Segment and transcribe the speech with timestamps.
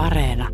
[0.00, 0.48] Areena.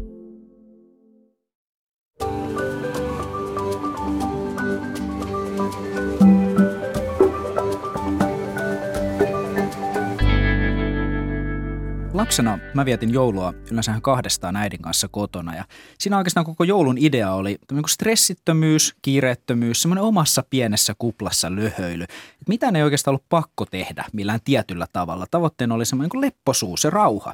[12.14, 15.65] Lapsena mä vietin joulua yleensä kahdestaan äidin kanssa kotona ja
[15.99, 17.56] siinä oikeastaan koko joulun idea oli
[17.88, 22.05] stressittömyys, kiireettömyys, semmoinen omassa pienessä kuplassa löhöily.
[22.42, 25.27] Et mitään ei oikeastaan ollut pakko tehdä millään tietyllä tavalla.
[25.30, 27.33] Tavoitteena oli semmoinen lepposuus ja rauha.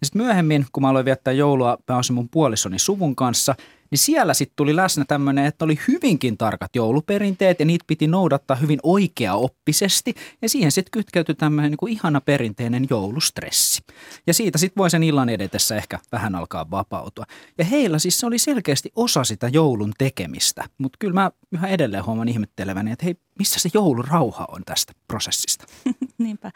[0.00, 3.54] Ja sitten myöhemmin, kun mä aloin viettää joulua pääosin mun puolisoni suvun kanssa,
[3.90, 8.56] niin siellä sitten tuli läsnä tämmöinen, että oli hyvinkin tarkat jouluperinteet ja niitä piti noudattaa
[8.56, 10.14] hyvin oikeaoppisesti.
[10.42, 13.82] Ja siihen sitten kytkeytyi tämmöinen niin kuin ihana perinteinen joulustressi.
[14.26, 17.24] Ja siitä sitten voi sen illan edetessä ehkä vähän alkaa vapautua.
[17.58, 20.64] Ja heillä siis se oli selkeästi osa sitä joulun tekemistä.
[20.78, 25.66] Mutta kyllä mä yhä edelleen huomaan ihmetteleväni, että hei, missä se joulurauha on tästä prosessista?
[26.18, 26.50] Niinpä.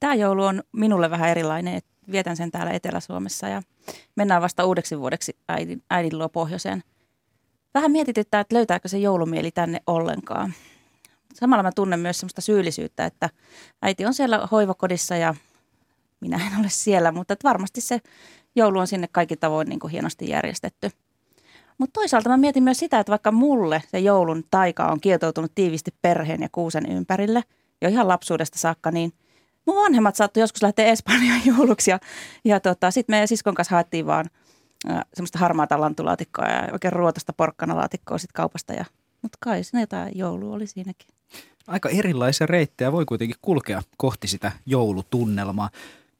[0.00, 3.62] Tämä joulu on minulle vähän erilainen, että vietän sen täällä Etelä-Suomessa ja
[4.16, 6.82] mennään vasta uudeksi vuodeksi äidin, äidin luo pohjoiseen.
[7.74, 10.54] Vähän mietityttää, että löytääkö se joulumieli tänne ollenkaan.
[11.34, 13.30] Samalla mä tunnen myös semmoista syyllisyyttä, että
[13.82, 15.34] äiti on siellä hoivakodissa ja
[16.20, 18.00] minä en ole siellä, mutta että varmasti se
[18.56, 20.90] joulu on sinne kaikki tavoin niin kuin hienosti järjestetty.
[21.78, 25.94] Mutta toisaalta mä mietin myös sitä, että vaikka mulle se joulun taika on kietoutunut tiivisti
[26.02, 27.42] perheen ja kuusen ympärille
[27.82, 29.12] jo ihan lapsuudesta saakka, niin–
[29.68, 31.98] mun vanhemmat saattoi joskus lähteä Espanjaan jouluksi ja,
[32.44, 34.24] ja tota, sitten me siskon kanssa haettiin vaan
[35.14, 38.72] semmoista harmaata lantulaatikkoa ja oikein ruotosta porkkanalaatikkoa sitten kaupasta.
[38.72, 38.84] Ja,
[39.22, 41.08] mutta kai siinä jotain joulu oli siinäkin.
[41.66, 45.70] Aika erilaisia reittejä voi kuitenkin kulkea kohti sitä joulutunnelmaa,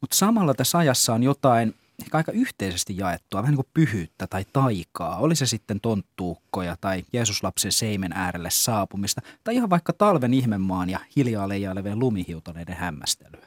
[0.01, 4.45] mutta samalla tässä ajassa on jotain ehkä aika yhteisesti jaettua, vähän niin kuin pyhyyttä tai
[4.53, 5.19] taikaa.
[5.19, 11.01] Oli se sitten tonttuukkoja tai Jeesuslapsen seimen äärelle saapumista tai ihan vaikka talven ihmemaan ja
[11.17, 13.47] hiljaa leijailevien lumihiutoneiden hämmästelyä.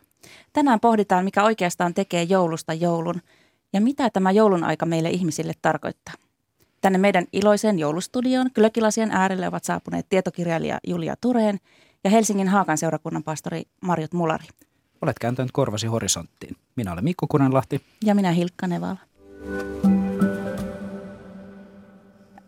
[0.54, 3.22] Tänään pohditaan, mikä oikeastaan tekee joulusta joulun
[3.74, 6.14] ja mitä tämä joulun aika meille ihmisille tarkoittaa.
[6.82, 11.60] Tänne meidän iloiseen joulustudioon Klökilasien äärelle ovat saapuneet tietokirjailija Julia Tureen
[12.04, 14.46] ja Helsingin Haakan seurakunnan pastori Marjot Mulari.
[15.02, 16.56] Olet kääntänyt korvasi horisonttiin.
[16.76, 17.82] Minä olen Mikko Kunenlahti.
[18.04, 18.98] Ja minä Hilkka Nevala.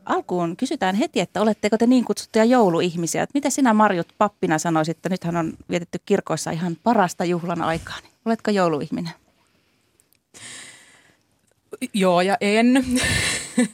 [0.05, 3.27] Alkuun kysytään heti, että oletteko te niin kutsuttuja jouluihmisiä.
[3.33, 7.99] Mitä sinä Marjut pappina sanoisit, että nythän on vietetty kirkoissa ihan parasta juhlan aikaa.
[8.01, 9.13] Niin oletko jouluihminen?
[11.93, 12.85] Joo ja en.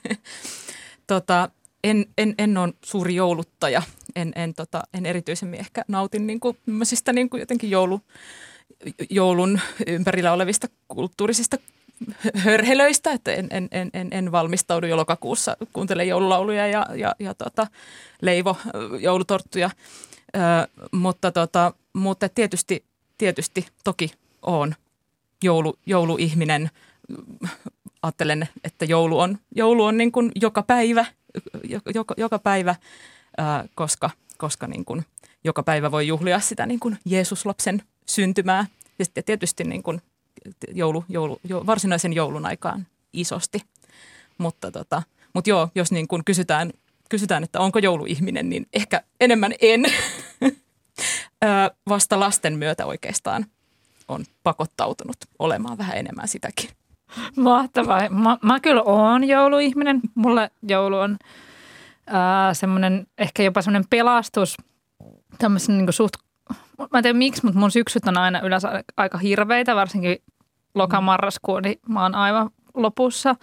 [1.08, 1.50] tota,
[1.84, 3.82] en, en, en ole suuri jouluttaja.
[4.16, 6.58] En, en, tota, en erityisemmin ehkä nautin niin kuin,
[7.14, 8.02] niin kuin jotenkin joulu,
[9.10, 11.58] joulun ympärillä olevista kulttuurisista
[12.36, 17.68] hörhelöistä, että en, en, en, en, valmistaudu jo lokakuussa, kuuntele joululauluja ja, ja, ja tota,
[18.22, 18.58] leivo
[19.00, 19.70] joulutorttuja,
[20.36, 20.40] Ö,
[20.92, 22.84] mutta, tota, mutta tietysti,
[23.18, 24.76] tietysti toki on
[25.44, 26.70] joulu, jouluihminen.
[28.02, 31.06] Ajattelen, että joulu on, joulu on niin kuin joka päivä,
[31.94, 32.76] joka, joka päivä,
[33.76, 35.06] koska, koska niin kuin
[35.44, 38.66] joka päivä voi juhlia sitä niin kuin Jeesuslapsen syntymää.
[39.00, 40.02] Ja sitten tietysti niin kuin
[40.74, 43.62] joulu, joulu, jo, varsinaisen joulun aikaan isosti.
[44.38, 45.04] Mutta, tota,
[45.34, 46.72] mutta joo, jos niin kuin kysytään,
[47.10, 49.86] kysytään, että onko jouluihminen, niin ehkä enemmän en.
[51.90, 53.46] Vasta lasten myötä oikeastaan
[54.08, 56.70] on pakottautunut olemaan vähän enemmän sitäkin.
[57.36, 58.10] Mahtavaa.
[58.10, 60.02] Mä, mä kyllä oon jouluihminen.
[60.16, 61.18] Mulle joulu on
[62.54, 64.58] semmoinen ehkä jopa semmoinen pelastus
[65.38, 66.14] tämmöisen niin suht
[66.80, 70.18] mä en tiedä miksi, mutta mun syksyt on aina yleensä aika hirveitä, varsinkin
[70.76, 73.36] lokamarraskuun, niin mä oon aivan lopussa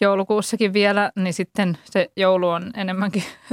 [0.00, 3.24] joulukuussakin vielä, niin sitten se joulu on enemmänkin,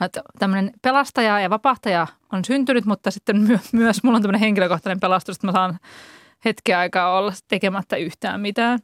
[0.00, 5.36] että tämmöinen pelastaja ja vapahtaja on syntynyt, mutta sitten myös mulla on tämmöinen henkilökohtainen pelastus,
[5.36, 5.78] että mä saan
[6.44, 8.78] hetken aikaa olla tekemättä yhtään mitään.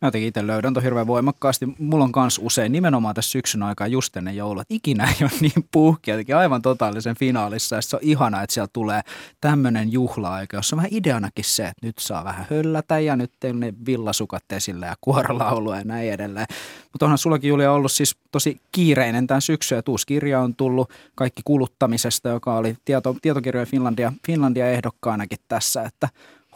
[0.00, 1.68] Mä jotenkin itse löydän ton hirveän voimakkaasti.
[1.78, 5.30] Mulla on kans usein nimenomaan tässä syksyn aikaa just ennen joulua, että ikinä ei ole
[5.40, 7.76] niin puhkia, jotenkin aivan totaalisen finaalissa.
[7.76, 9.00] Ja se on ihana, että siellä tulee
[9.40, 13.60] tämmöinen juhla-aika, jossa on vähän ideanakin se, että nyt saa vähän höllätä ja nyt teillä
[13.60, 16.46] ne villasukat esille ja kuorolaulua ja näin edelleen.
[16.92, 21.42] Mutta onhan sullakin Julia ollut siis tosi kiireinen tämän syksy ja kirja on tullut kaikki
[21.44, 26.08] kuluttamisesta, joka oli tieto, tietokirjojen Finlandia, Finlandia ehdokkaanakin tässä, että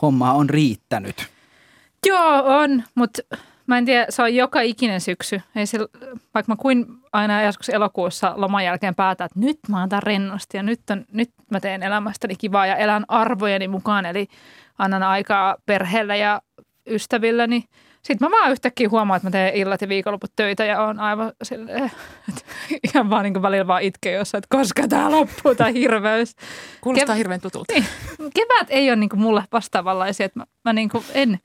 [0.02, 1.33] hommaa on riittänyt.
[2.05, 3.23] Joo, on, mutta
[3.67, 5.43] mä en tiedä, se on joka ikinen syksy.
[5.56, 5.79] Ei se,
[6.35, 10.62] vaikka mä kuin aina joskus elokuussa loman jälkeen päätän, että nyt mä otan rennosti ja
[10.62, 14.06] nyt, on, nyt mä teen elämästäni kivaa ja elän arvojeni mukaan.
[14.06, 14.29] Eli
[14.79, 16.43] annan aikaa perheelle ja
[16.91, 17.65] ystävilleni.
[18.03, 21.33] Sitten mä vaan yhtäkkiä huomaan, että mä teen illat ja viikonloput töitä ja on aivan
[21.43, 21.85] silleen,
[22.29, 22.43] että
[22.95, 26.37] ihan vaan niin välillä vaan itke jossain, että koska tämä loppuu, tämä hirveys.
[26.81, 27.75] Kuulostaa Kev- hirveän tutulta.
[27.75, 27.87] Niin,
[28.35, 31.39] kevät ei ole niin mulle vastaavanlaisia, että mä, mä niin en,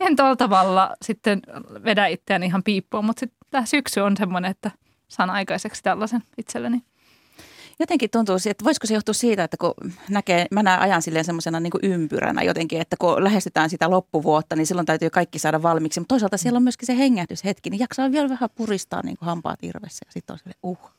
[0.00, 1.42] en tuolla tavalla sitten
[1.84, 4.70] vedä itseäni ihan piippuun, mutta sitten tämä syksy on semmoinen, että
[5.08, 6.82] saan aikaiseksi tällaisen itselleni.
[7.78, 9.74] Jotenkin tuntuu, että voisiko se johtua siitä, että kun
[10.10, 14.66] näkee, mä näen ajan silleen semmoisena niin ympyränä jotenkin, että kun lähestytään sitä loppuvuotta, niin
[14.66, 16.00] silloin täytyy kaikki saada valmiiksi.
[16.00, 19.62] Mutta toisaalta siellä on myöskin se hengähdyshetki, niin jaksaa vielä vähän puristaa niin kuin hampaat
[19.62, 20.90] irvessä ja sitten on silleen, uh.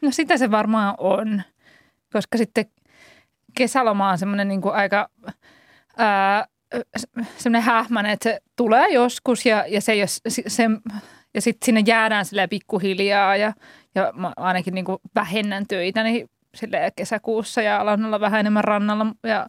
[0.00, 1.42] No sitä se varmaan on,
[2.12, 2.64] koska sitten
[3.54, 5.10] kesäloma on semmoinen niin kuin aika
[5.96, 6.46] ää,
[7.36, 10.64] semmoinen hähmäinen, että se tulee joskus ja, ja se, jos, se,
[11.34, 13.52] ja sitten sinne jäädään sille pikkuhiljaa ja,
[13.94, 14.84] ja mä ainakin niin
[15.14, 16.30] vähennän töitä niin
[16.96, 19.46] kesäkuussa ja alan olla vähän enemmän rannalla ja,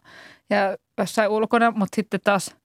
[0.50, 2.56] ja jossain ulkona, mutta sitten taas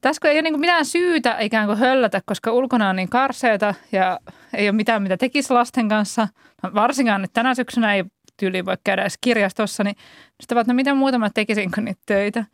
[0.00, 4.20] tässä ei ole niin mitään syytä ikään kuin höllätä, koska ulkona on niin karseeta ja
[4.54, 6.28] ei ole mitään, mitä tekisi lasten kanssa.
[6.62, 8.04] No, varsinkaan nyt tänä syksynä ei
[8.36, 9.96] tyyli voi käydä edes kirjastossa, niin
[10.40, 12.44] sitten että no mitä muuta mä tekisin niitä töitä.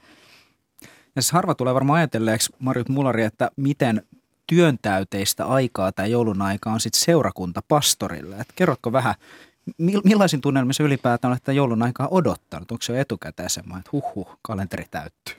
[1.19, 4.03] Ja siis harva tulee varmaan ajatelleeksi, Marjut Mulari, että miten
[4.47, 8.37] työntäyteistä aikaa tämä joulun aika on sitten seurakunta pastorille.
[8.37, 9.15] Et kerrotko vähän,
[10.05, 12.73] millaisin tunnelmissa ylipäätään olette joulun aikaa odottanut?
[12.73, 15.35] Onko se jo etukäteen semmoinen, että huh, huh kalenteri täyttyy?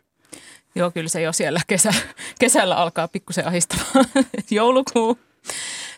[0.75, 1.93] Joo, kyllä se jo siellä kesä,
[2.39, 4.05] kesällä alkaa pikkusen ahistamaan
[4.51, 5.19] joulukuu.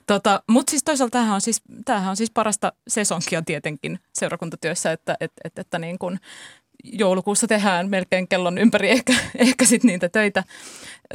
[0.08, 5.18] Tota, Mutta siis toisaalta tämähän on siis, tämähän on siis parasta sesonkia tietenkin seurakuntatyössä, että,
[5.20, 6.20] että, että, että niin kun
[6.84, 10.44] joulukuussa tehdään melkein kellon ympäri ehkä, ehkä sit niitä töitä,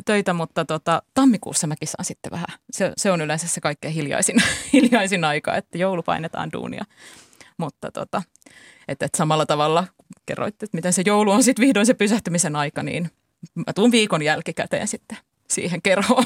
[0.05, 2.59] töitä mutta tota, tammikuussa mäkin saan sitten vähän.
[2.71, 4.37] Se, se on yleensä se kaikkein hiljaisin,
[4.73, 6.85] hiljaisin aika, että joulu painetaan duunia.
[7.59, 8.23] Mutta tota,
[8.89, 9.87] että, että samalla tavalla
[10.27, 13.11] kerroitte, että miten se joulu on sitten vihdoin se pysähtymisen aika, niin
[13.55, 15.19] mä tuun viikon jälkikäteen sitten
[15.51, 16.25] siihen kerhoon.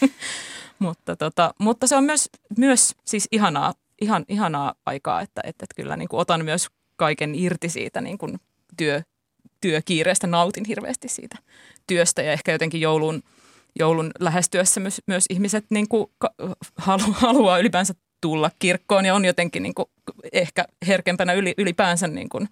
[0.78, 5.74] mutta, tota, mutta se on myös, myös siis ihanaa, ihan, ihanaa aikaa, että, että, että
[5.76, 8.40] kyllä niin kuin otan myös kaiken irti siitä niin kuin
[8.76, 9.02] työ,
[9.60, 11.36] työkiireestä, nautin hirveästi siitä
[11.86, 13.22] työstä ja ehkä jotenkin joulun,
[13.78, 16.06] joulun lähestyessä myös, myös ihmiset niin kuin
[16.76, 19.86] halu, haluaa ylipäänsä tulla kirkkoon ja on jotenkin niin kuin
[20.32, 22.48] ehkä herkempänä yli, ylipäänsä niin kuin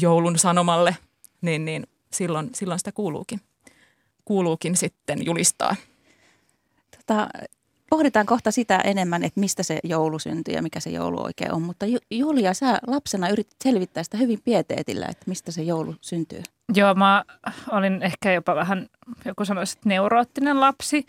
[0.00, 0.96] joulun sanomalle,
[1.40, 3.40] niin, niin silloin, silloin sitä kuuluukin,
[4.24, 5.76] kuuluukin sitten julistaa.
[6.96, 7.28] Tota,
[7.90, 11.62] pohditaan kohta sitä enemmän, että mistä se joulu syntyy ja mikä se joulu oikein on.
[11.62, 16.42] Mutta Julia, sä lapsena yritit selvittää sitä hyvin pieteetillä, että mistä se joulu syntyy.
[16.74, 17.24] Joo, mä
[17.70, 18.86] olin ehkä jopa vähän,
[19.24, 21.06] joku sanoisi, että neuroottinen lapsi.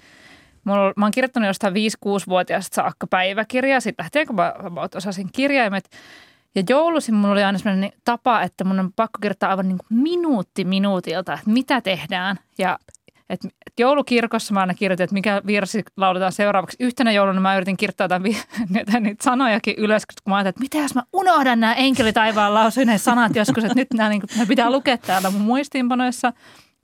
[0.63, 4.53] Mulla, mä oon kirjoittanut jostain 5-6-vuotiaasta saakka päiväkirjaa, sitten lähtien kun mä
[4.95, 5.89] osasin kirjaimet.
[6.55, 9.99] Ja joulusin mulla oli aina sellainen tapa, että mun on pakko kirjoittaa aivan niin kuin
[9.99, 12.39] minuutti minuutilta, että mitä tehdään.
[12.57, 12.79] Ja
[13.29, 16.77] et, et joulukirkossa mä aina kirjoitin, että mikä virsi lauletaan seuraavaksi.
[16.79, 18.23] Yhtenä jouluna mä yritin kirjoittaa jotain,
[18.69, 22.99] niitä, niitä sanojakin ylös, kun mä ajattelin, että mitä jos mä unohdan nämä enkelitaivaan lausuinen
[22.99, 26.33] sanat joskus, että nyt nämä, niin kuin, pitää lukea täällä mun muistiinpanoissa.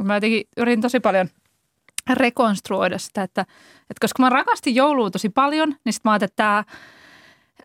[0.03, 1.29] Mä jotenkin yritin tosi paljon
[2.13, 3.41] rekonstruoida sitä, että,
[3.81, 6.63] että koska mä rakastin joulua tosi paljon, niin sitten mä ajattelin, että tämä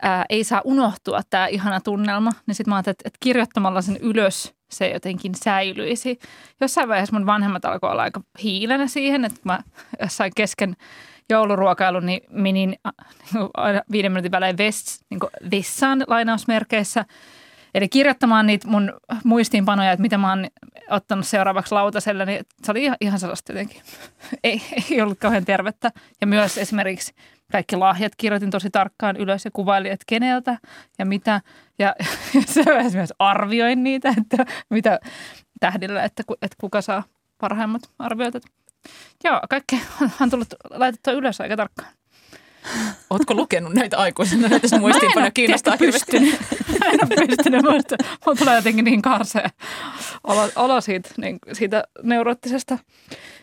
[0.01, 3.97] ää, ei saa unohtua tämä ihana tunnelma, niin sitten mä ajattelin, että, että kirjoittamalla sen
[3.97, 6.19] ylös se jotenkin säilyisi.
[6.61, 9.59] Jossain vaiheessa mun vanhemmat alkoi olla aika hiilenä siihen, että mä
[10.01, 10.75] jossain kesken
[11.29, 12.69] jouluruokailun niin menin
[13.33, 15.19] niin aina viiden minuutin välein vess, niin
[15.51, 17.05] vessaan lainausmerkeissä.
[17.73, 20.47] Eli kirjoittamaan niitä mun muistiinpanoja, että mitä mä oon
[20.89, 23.81] ottanut seuraavaksi lautaselle, niin se oli ihan, ihan sellaista jotenkin.
[24.43, 25.91] ei, ei ollut kauhean tervettä.
[26.21, 27.13] Ja myös esimerkiksi
[27.51, 30.57] kaikki lahjat kirjoitin tosi tarkkaan ylös ja kuvailin, että keneltä
[30.99, 31.41] ja mitä.
[31.79, 31.95] Ja,
[32.35, 34.99] ja se myös arvioin niitä, että mitä
[35.59, 37.03] tähdillä, että, että kuka saa
[37.37, 38.35] parhaimmat arvioit.
[39.23, 39.81] Joo, kaikki
[40.21, 41.93] on tullut laitettua ylös aika tarkkaan.
[43.09, 44.47] Oletko lukenut näitä aikuisena?
[44.47, 46.19] Näitä sun muistiinpanoja kiinnostaa hirveästi.
[46.79, 47.61] Mä en ole pystynyt.
[47.61, 49.49] Mulla tulee jotenkin niin karsea
[50.23, 52.77] olo, olo siitä, niin, siitä neuroottisesta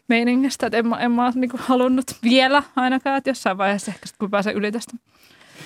[0.08, 4.18] meiningistä, että en, mä, en mä niin halunnut vielä ainakaan, että jossain vaiheessa ehkä sitten
[4.18, 4.92] kun pääsen yli tästä.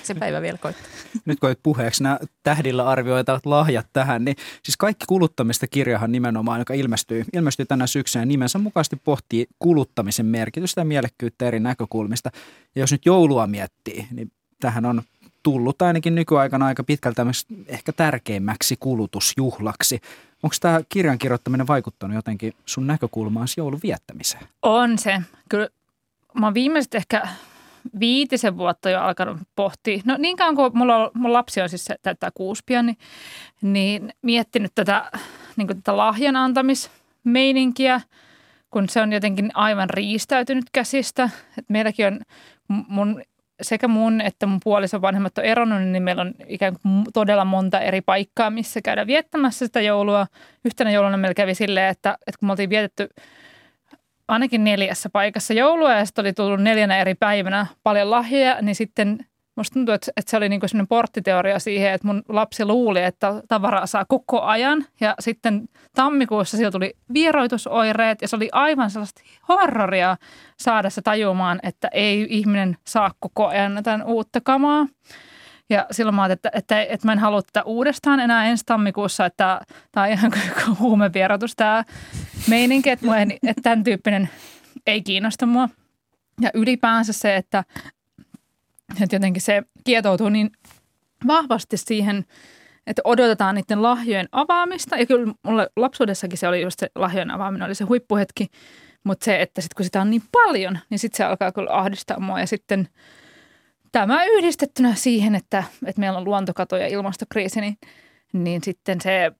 [0.02, 0.87] Se päivä vielä koittaa.
[1.25, 6.75] Nyt kun puheeksi nämä tähdillä arvioitavat lahjat tähän, niin siis kaikki kuluttamista kirjahan nimenomaan, joka
[6.75, 12.30] ilmestyy, ilmestyy tänä syksynä nimensä mukaisesti pohtii kuluttamisen merkitystä ja mielekkyyttä eri näkökulmista.
[12.75, 15.02] Ja jos nyt joulua miettii, niin tähän on
[15.42, 17.26] tullut ainakin nykyaikana aika pitkältä
[17.66, 20.00] ehkä tärkeimmäksi kulutusjuhlaksi.
[20.42, 24.49] Onko tämä kirjan kirjoittaminen vaikuttanut jotenkin sun näkökulmaan joulun viettämiseen?
[24.62, 25.23] On se.
[25.49, 25.68] Kyllä
[26.40, 27.28] mä oon viimeiset ehkä
[28.01, 30.03] viitisen vuotta jo alkanut pohtia.
[30.05, 32.99] No niin kauan kuin mulla, on, mun lapsi on siis täyttää kuusi pian, niin,
[33.62, 35.11] niin miettinyt tätä,
[35.57, 38.01] niin tätä lahjan antamismeininkiä,
[38.71, 41.31] kun se on jotenkin aivan riistäytynyt käsistä.
[41.59, 42.21] Et meilläkin on
[42.69, 43.23] mun
[43.62, 47.81] sekä mun että mun puolison vanhemmat on eronnut, niin meillä on ikään kuin todella monta
[47.81, 50.27] eri paikkaa, missä käydään viettämässä sitä joulua.
[50.65, 53.09] Yhtenä jouluna meillä kävi silleen, että, että kun me oltiin vietetty
[54.33, 59.19] ainakin neljässä paikassa joulua ja sitten oli tullut neljänä eri päivänä paljon lahjoja, niin sitten
[59.57, 63.43] musta tuntuu, että, että se oli niinku sellainen porttiteoria siihen, että mun lapsi luuli, että
[63.49, 64.85] tavaraa saa koko ajan.
[65.01, 70.17] Ja sitten tammikuussa sillä tuli vieroitusoireet ja se oli aivan sellaista horroria
[70.59, 74.87] saada se tajumaan, että ei ihminen saa koko ajan jotain uutta kamaa.
[75.73, 79.61] Ja silloin mä että, että, että mä en halua tätä uudestaan enää ensi tammikuussa, että
[79.93, 80.33] tämä on ihan
[80.79, 81.85] huumevierotus tämä
[82.49, 84.29] meininki, että, mua ei, että tämän tyyppinen
[84.87, 85.69] ei kiinnosta mua.
[86.41, 87.64] Ja ylipäänsä se, että,
[89.02, 90.50] että jotenkin se kietoutuu niin
[91.26, 92.25] vahvasti siihen,
[92.87, 94.97] että odotetaan niiden lahjojen avaamista.
[94.97, 98.47] Ja kyllä mulle lapsuudessakin se oli just se lahjojen avaaminen, oli se huippuhetki.
[99.05, 102.21] Mutta se, että sitten kun sitä on niin paljon, niin sitten se alkaa kyllä ahdistaa
[102.21, 102.41] mua.
[102.41, 102.88] Ja sitten
[103.93, 107.79] tämä yhdistettynä siihen, että, että meillä on luontokato ja ilmastokriisi, niin,
[108.33, 109.33] niin sitten se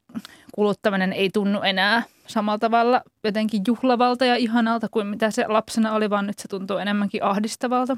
[0.55, 6.11] kuluttaminen ei tunnu enää samalla tavalla jotenkin juhlavalta ja ihanalta kuin mitä se lapsena oli,
[6.11, 7.97] vaan nyt se tuntuu enemmänkin ahdistavalta.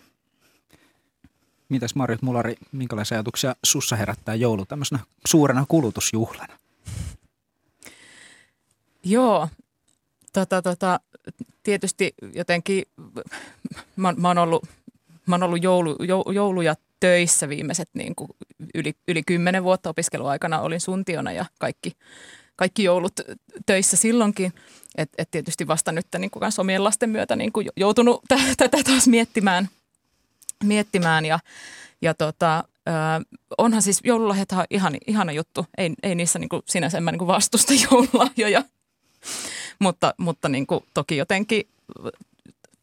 [1.68, 6.58] Mitäs Marjut Mulari, minkälaisia ajatuksia sussa herättää joulu tämmöisenä suurena kulutusjuhlana?
[9.04, 9.48] Joo,
[10.32, 11.00] tota, tota,
[11.62, 12.84] tietysti jotenkin
[13.96, 14.66] mä, mä oon ollut,
[15.26, 15.96] mä oon ollut joulu,
[16.34, 18.28] jouluja töissä viimeiset niin kuin
[18.74, 20.60] yli, yli kymmenen vuotta opiskeluaikana.
[20.60, 21.92] Olin suntiona ja kaikki,
[22.56, 23.12] kaikki joulut
[23.66, 24.52] töissä silloinkin.
[24.96, 28.22] Et, et tietysti vasta nyt niin kuin omien lasten myötä niin kuin joutunut
[28.56, 29.68] tätä taas miettimään,
[30.64, 31.38] miettimään ja,
[32.02, 32.92] ja tota, ö,
[33.58, 35.66] onhan siis joululahjat ihan ihana juttu.
[35.78, 38.62] Ei, ei niissä niin kuin sinänsä en mä niin kuin vastusta joululahjoja,
[39.78, 41.68] mutta, mutta niin kuin toki jotenkin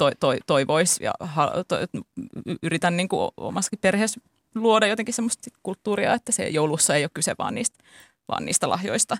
[0.01, 1.13] toi, toi, toivoisi ja
[1.67, 1.77] to,
[2.63, 4.22] yritän niin kuin omassakin perheessä
[4.55, 7.84] luoda jotenkin semmoista kulttuuria, että se joulussa ei ole kyse vaan niistä,
[8.27, 9.17] vaan niistä lahjoista.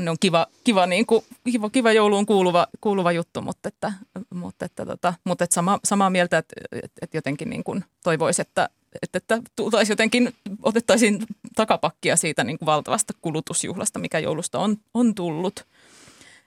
[0.00, 3.92] Ne on kiva, kiva, niin kuin, kiva, kiva jouluun kuuluva, kuuluva juttu, mutta, että,
[4.34, 6.54] mutta, että, tota, mutta että sama, samaa mieltä, että,
[7.02, 8.68] että jotenkin niin kuin toivoisi, että,
[9.02, 15.14] että, että tultaisiin jotenkin, otettaisiin takapakkia siitä niin kuin valtavasta kulutusjuhlasta, mikä joulusta on, on
[15.14, 15.66] tullut.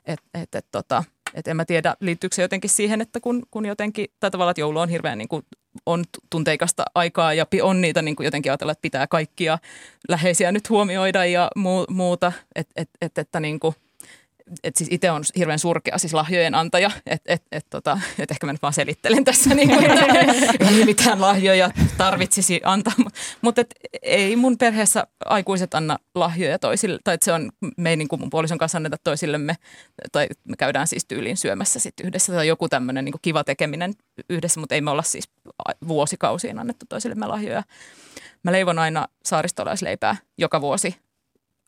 [0.05, 1.03] Että et, et, tota,
[1.33, 4.61] et en mä tiedä, liittyykö se jotenkin siihen, että kun, kun jotenkin, tai tavallaan, että
[4.61, 5.45] joulu on hirveän niin kuin,
[5.85, 9.59] on tunteikasta aikaa ja on niitä niin kuin jotenkin ajatella, että pitää kaikkia
[10.09, 13.75] läheisiä nyt huomioida ja muu, muuta, että et, et, että niin kuin,
[14.63, 18.45] et siis itse on hirveän surkea siis lahjojen antaja, että et, et, tota, et ehkä
[18.45, 20.05] mä nyt vaan selittelen tässä, niin kuin, että
[20.59, 22.93] ei mitään lahjoja tarvitsisi antaa.
[23.41, 23.61] Mutta
[24.01, 28.19] ei mun perheessä aikuiset anna lahjoja toisille, tai että se on, me ei niin kuin
[28.19, 29.55] mun puolison kanssa anneta toisillemme,
[30.11, 33.93] tai me käydään siis tyyliin syömässä sit yhdessä, tai joku tämmöinen niin kiva tekeminen
[34.29, 35.29] yhdessä, mutta ei me olla siis
[35.87, 37.63] vuosikausiin annettu toisillemme lahjoja.
[38.43, 40.95] Mä leivon aina saaristolaisleipää joka vuosi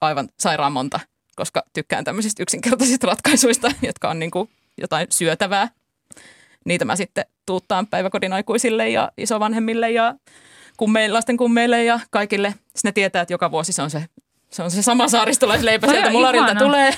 [0.01, 0.99] aivan sairaan monta
[1.35, 5.67] koska tykkään tämmöisistä yksinkertaisista ratkaisuista, jotka on niin kuin jotain syötävää.
[6.65, 10.15] Niitä mä sitten tuuttaan päiväkodin aikuisille ja isovanhemmille ja
[10.77, 12.49] kummeille, lasten kummeille ja kaikille.
[12.49, 14.05] Sitten ne tietää, että joka vuosi se on se,
[14.49, 16.93] se, on se sama saaristolaisleipä sieltä mularilta tulee.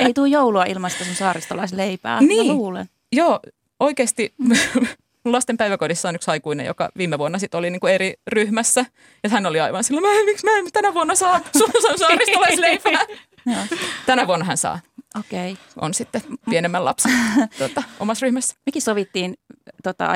[0.00, 2.46] Ei tule joulua ilman sitä sun saaristolaisleipää, niin.
[2.46, 2.88] mä luulen.
[3.12, 3.40] Joo,
[3.80, 4.34] oikeasti
[5.24, 8.86] lasten päiväkodissa on yksi aikuinen, joka viime vuonna sit oli niinku eri ryhmässä.
[9.22, 13.06] Ja hän oli aivan sillä, mä, miksi mä en tänä vuonna saa sun saaristolaisleipää.
[14.06, 14.80] Tänä vuonna hän saa.
[15.18, 15.52] Okei.
[15.52, 15.64] Okay.
[15.76, 17.12] On sitten pienemmän lapsen
[17.58, 18.56] tuota, omassa ryhmässä.
[18.66, 19.34] Mekin sovittiin
[19.82, 20.12] tota,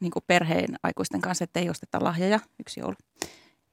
[0.00, 2.94] niin kuin perheen aikuisten kanssa, että ei osteta lahjoja yksi joulu.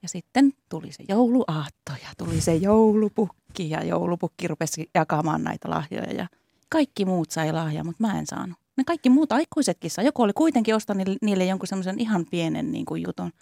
[0.02, 6.12] Ja sitten tuli se jouluaatto ja tuli se joulupukki ja joulupukki rupesi jakamaan näitä lahjoja
[6.12, 6.26] ja
[6.68, 8.58] kaikki muut sai lahjaa, mutta mä en saanut.
[8.76, 10.04] Ne kaikki muut aikuisetkin sai.
[10.04, 13.32] Joku oli kuitenkin ostanut niille jonkun semmoisen ihan pienen niin kuin jutun.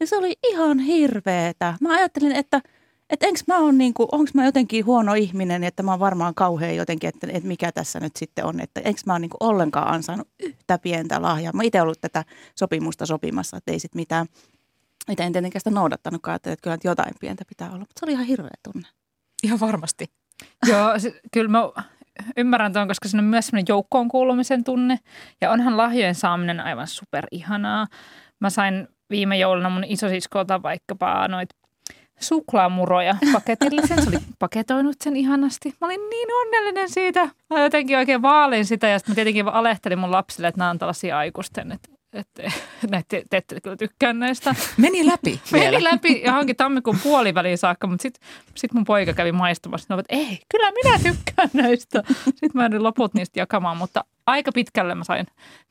[0.00, 1.74] Ja se oli ihan hirveetä.
[1.80, 2.60] Mä ajattelin, että–
[3.10, 6.76] että enkö mä on niinku, onko mä jotenkin huono ihminen, että mä oon varmaan kauhean
[6.76, 10.28] jotenkin, että, että mikä tässä nyt sitten on, että enkö mä oon niinku ollenkaan ansainnut
[10.42, 11.52] yhtä pientä lahjaa.
[11.52, 12.24] Mä itse ollut tätä
[12.58, 14.26] sopimusta sopimassa, että ei sit mitään,
[15.08, 18.04] mitä en tietenkään sitä noudattanutkaan, että, että kyllä että jotain pientä pitää olla, mutta se
[18.06, 18.88] oli ihan hirveä tunne.
[19.42, 20.06] Ihan varmasti.
[20.68, 21.60] Joo, se, kyllä mä
[22.36, 24.98] ymmärrän tuon, koska se on myös sellainen joukkoon kuulumisen tunne
[25.40, 27.86] ja onhan lahjojen saaminen aivan super ihanaa.
[28.40, 31.48] Mä sain viime jouluna mun isosiskolta vaikkapa noit
[32.20, 34.02] suklaamuroja paketillisen.
[34.02, 35.74] Se oli paketoinut sen ihanasti.
[35.80, 37.28] Mä olin niin onnellinen siitä.
[37.50, 40.78] Mä jotenkin oikein vaalin sitä ja sitten mä tietenkin alehtelin mun lapsille, että nämä on
[40.78, 42.42] tällaisia aikuisten, että että
[43.08, 44.54] te, te ette kyllä tykkää näistä.
[44.76, 49.94] Meni läpi Meni läpi johonkin tammikuun puoliväliin saakka, mutta sitten sit mun poika kävi maistumassa.
[49.94, 52.02] että ei, kyllä minä tykkään näistä.
[52.24, 55.26] Sitten mä en loput niistä jakamaan, mutta aika pitkälle mä sain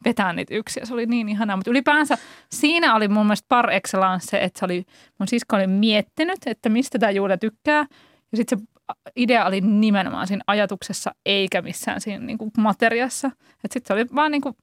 [0.06, 1.58] vetää niitä yksi ja se oli niin ihanaa.
[1.58, 2.18] Mutta ylipäänsä
[2.52, 4.86] siinä oli mun mielestä par excellence se, että se oli,
[5.20, 7.86] mun sisko oli miettinyt, että mistä tämä Julia tykkää.
[8.32, 8.66] Ja sitten se
[9.16, 13.32] idea oli nimenomaan siinä ajatuksessa eikä missään siinä niin kuin materiassa.
[13.72, 14.56] Sitten se oli vaan niin kuin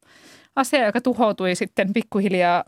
[0.57, 2.65] asia, joka tuhoutui sitten pikkuhiljaa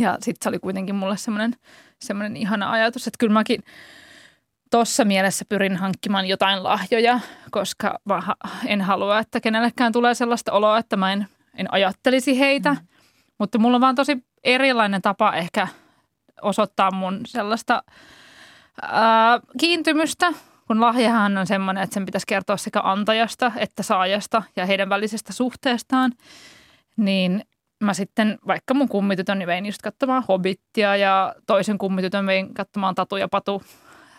[0.00, 1.52] ja sitten se oli kuitenkin mulle semmoinen,
[1.98, 3.62] semmoinen ihana ajatus, että kyllä mäkin
[4.70, 7.20] tuossa mielessä pyrin hankkimaan jotain lahjoja,
[7.50, 7.98] koska
[8.66, 12.72] en halua, että kenellekään tulee sellaista oloa, että mä en, en ajattelisi heitä.
[12.72, 12.86] Mm.
[13.38, 15.68] Mutta mulla on vaan tosi erilainen tapa ehkä
[16.42, 17.82] osoittaa mun sellaista
[18.82, 20.32] ää, kiintymystä,
[20.66, 25.32] kun lahjahan on semmoinen, että sen pitäisi kertoa sekä antajasta että saajasta ja heidän välisestä
[25.32, 26.12] suhteestaan,
[26.96, 27.44] niin
[27.80, 32.94] mä sitten vaikka mun kummitytön niin vein just katsomaan Hobbittia ja toisen kummitytön vein katsomaan
[32.94, 33.62] Tatu ja Patu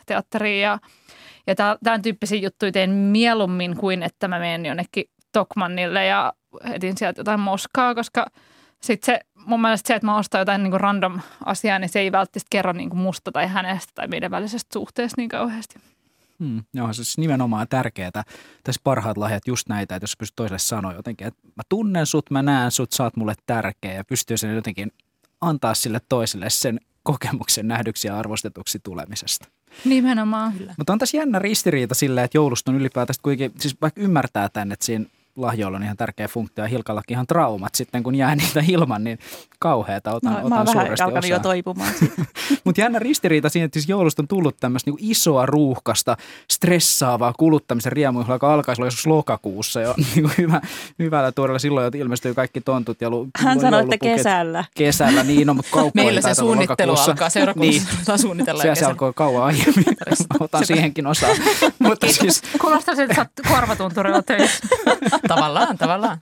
[0.07, 0.79] teatteria ja,
[1.47, 6.33] ja tämän tyyppisiä juttuja teen mieluummin kuin että mä menen jonnekin Tokmannille ja
[6.63, 8.25] etin sieltä jotain moskaa, koska
[8.81, 12.11] sitten se, mun mielestä se, että mä ostan jotain niin random asiaa, niin se ei
[12.11, 15.79] välttämättä kerro niin musta tai hänestä tai meidän välisestä suhteesta niin kauheasti.
[16.39, 18.11] Hmm, joo, se on siis nimenomaan tärkeää.
[18.63, 22.31] Tässä parhaat lahjat just näitä, että jos pystyt toiselle sanoa jotenkin, että mä tunnen sut,
[22.31, 24.91] mä näen sut, sä oot mulle tärkeä ja pystyy sen jotenkin
[25.41, 29.47] antaa sille toiselle sen kokemuksen nähdyksi ja arvostetuksi tulemisesta.
[29.86, 30.53] Nimenomaan.
[30.77, 34.71] Mutta on tässä jännä ristiriita sille, että joulusta on ylipäätään kuitenkin, siis vaikka ymmärtää tämän,
[34.71, 35.05] että siinä
[35.38, 39.20] lahjoilla on ihan tärkeä funktio ja Hilkallakin ihan traumat sitten, kun jää niitä ilman, niin
[39.60, 41.29] kauheata otan, no, otan mä oon suuresti vähän osaa.
[41.29, 41.94] jo toipumaan
[42.63, 46.17] Mutta jännä ristiriita siinä, että siis joulusta on tullut tämmöistä niinku isoa ruuhkasta,
[46.51, 50.62] stressaavaa kuluttamisen riemuilla, joka alkaisi olla joskus lokakuussa jo niinku hyvä,
[51.00, 54.65] hyvällä tuorella silloin, jo ilmestyy kaikki tontut ja lu, Hän sanoi, että kesällä.
[54.77, 57.12] Kesällä, niin on, mutta kauppoihin Meillä se suunnittelu lokakuussa.
[57.12, 58.20] alkaa seurakunnassa niin.
[58.20, 59.86] suunnitella Se, se alkoi kauan aiemmin.
[60.39, 61.29] Otan siihenkin osaa.
[61.79, 62.41] mutta siis...
[62.62, 64.67] Kuulostaa siltä, että sä oot korvatunturilla töissä.
[65.27, 66.17] Tavallaan, tavallaan.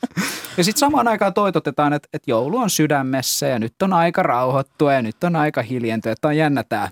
[0.57, 4.93] Ja sitten samaan aikaan toitotetaan, että, että joulu on sydämessä ja nyt on aika rauhoittua
[4.93, 6.15] ja nyt on aika hiljentyä.
[6.21, 6.89] Tämä on jännä tämä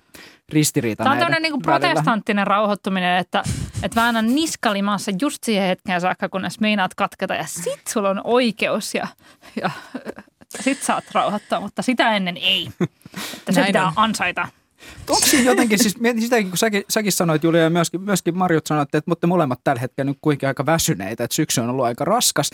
[0.50, 3.44] ristiriita Tämä on tämmöinen niin protestanttinen rauhoittuminen, että,
[3.84, 8.96] että väännän niskalimassa just siihen hetkeen saakka, kunnes meinaat katketa ja sit sulla on oikeus
[8.96, 9.08] ja,
[9.62, 9.70] ja
[10.60, 12.70] sit saat rauhoittaa, mutta sitä ennen ei.
[13.38, 13.94] Että se Näin pitää on.
[13.96, 14.48] ansaita.
[15.10, 18.98] Onko siinä jotenkin, siis sitäkin, kun säkin, säkin sanoit Julia ja myöskin, myöskin Marjut sanoitte,
[18.98, 22.50] että mutta molemmat tällä hetkellä nyt kuitenkin aika väsyneitä, että syksy on ollut aika raskas.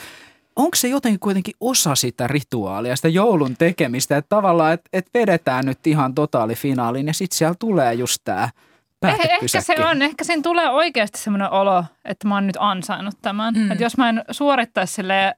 [0.55, 5.65] Onko se jotenkin kuitenkin osa sitä rituaalia, sitä joulun tekemistä, että tavallaan, että, että vedetään
[5.65, 8.49] nyt ihan totaalifinaaliin ja sitten siellä tulee just tämä
[9.07, 10.01] Eh, ehkä se on.
[10.01, 13.53] Ehkä siinä tulee oikeasti semmoinen olo, että mä oon nyt ansainnut tämän.
[13.53, 13.71] Mm.
[13.71, 15.35] Että jos mä en suorittaisi sille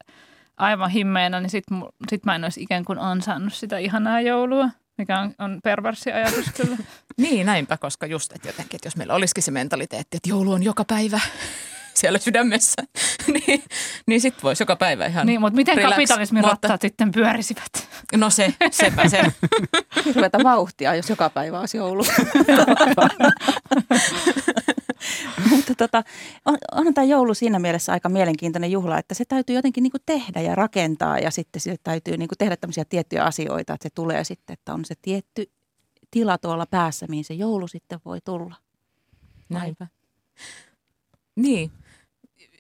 [0.57, 1.63] aivan himmeenä, niin sit,
[2.09, 6.45] sit mä en olisi ikään kuin ansainnut sitä ihanaa joulua mikä on, on perversi ajatus
[6.55, 6.77] kyllä.
[7.17, 10.63] niin, näinpä, koska just, että jotenkin, että jos meillä olisikin se mentaliteetti, että joulu on
[10.63, 11.19] joka päivä
[11.93, 12.83] siellä sydämessä,
[13.47, 13.63] niin,
[14.07, 16.51] niin sitten voisi joka päivä ihan Niin, mutta miten relax, kapitalismin mutta...
[16.51, 17.87] rattaat sitten pyörisivät?
[18.15, 19.21] No se, sepä se.
[20.05, 22.05] Hirveätä vauhtia, jos joka päivä olisi joulu.
[25.49, 26.03] Mutta tota,
[26.45, 30.41] on, onhan tämä joulu siinä mielessä aika mielenkiintoinen juhla, että se täytyy jotenkin niin tehdä
[30.41, 34.53] ja rakentaa ja sitten sille täytyy niin tehdä tämmöisiä tiettyjä asioita, että se tulee sitten,
[34.53, 35.51] että on se tietty
[36.11, 38.55] tila tuolla päässä, mihin se joulu sitten voi tulla.
[39.49, 39.87] Näinpä.
[41.35, 41.71] Niin,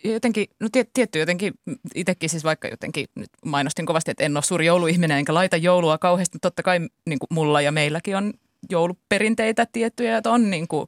[0.03, 1.53] jotenkin, no tietty jotenkin,
[1.95, 5.97] itsekin siis vaikka jotenkin nyt mainostin kovasti, että en ole suuri jouluihminen enkä laita joulua
[5.97, 8.33] kauheasti, mutta totta kai niin kuin mulla ja meilläkin on
[8.69, 10.87] jouluperinteitä tiettyjä, että on niin kuin,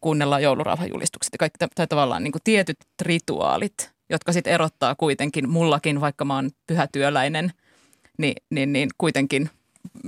[0.00, 6.00] kuunnella joulurauhajulistukset ja kaikki tai tavallaan niin kuin tietyt rituaalit, jotka sitten erottaa kuitenkin mullakin,
[6.00, 7.52] vaikka mä oon pyhätyöläinen,
[8.18, 9.50] niin, niin, niin kuitenkin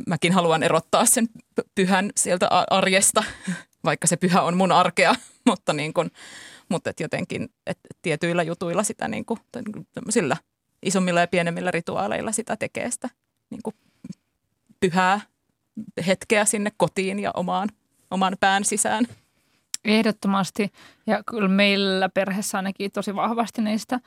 [0.06, 1.28] mäkin haluan erottaa sen
[1.74, 3.24] pyhän sieltä arjesta,
[3.84, 5.14] vaikka se pyhä on mun arkea,
[5.48, 6.10] mutta, niin kuin,
[6.68, 9.40] mutta et jotenkin et tietyillä jutuilla sitä niin kuin,
[10.10, 10.36] sillä
[10.82, 13.08] isommilla ja pienemmillä rituaaleilla sitä tekee sitä
[13.50, 13.76] niin kuin
[14.80, 15.20] pyhää
[16.06, 17.68] hetkeä sinne kotiin ja omaan,
[18.10, 19.06] oman pään sisään.
[19.84, 20.72] Ehdottomasti.
[21.06, 24.00] Ja kyllä meillä perheessä ainakin tosi vahvasti niistä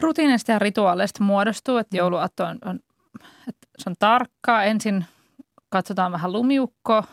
[0.00, 2.80] rutiineista ja rituaaleista muodostuu, että jouluaatto on, on,
[3.48, 4.64] että se on tarkkaa.
[4.64, 5.04] Ensin
[5.68, 7.04] katsotaan vähän lumiukkoa,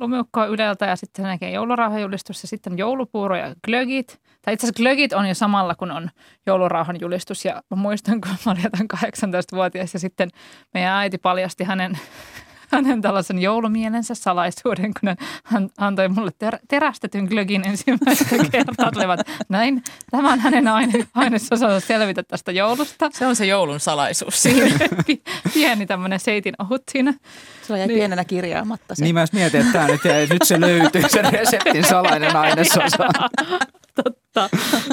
[0.00, 4.20] lumiukkoa yleltä ja sitten sen jälkeen joulurauhanjulistus ja sitten joulupuuro ja glögit.
[4.42, 6.10] Tai itse asiassa glögit on jo samalla, kun on
[6.46, 7.44] joulurauhanjulistus.
[7.44, 10.28] Ja mä muistan, kun mä olin 18-vuotias ja sitten
[10.74, 11.98] meidän äiti paljasti hänen
[12.70, 18.90] hänen tällaisen joulumielensä salaisuuden, kun hän antoi mulle ter- terästetyn glögin ensimmäistä kertaa.
[18.96, 23.10] Olivat, näin, tämä on hänen aine- ainesosansa selvitä tästä joulusta.
[23.12, 24.88] Se on se joulun salaisuus siinä.
[25.54, 27.14] Pieni tämmöinen seitin ohut siinä.
[27.62, 27.98] Se jäi niin.
[27.98, 28.94] pienenä kirjaamatta.
[28.94, 29.04] Se.
[29.04, 33.08] Niin mä mietin, että tämä nyt, jäi, nyt se löytyy, se reseptin salainen ainesosa.
[34.02, 34.48] totta,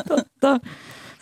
[0.08, 0.60] totta.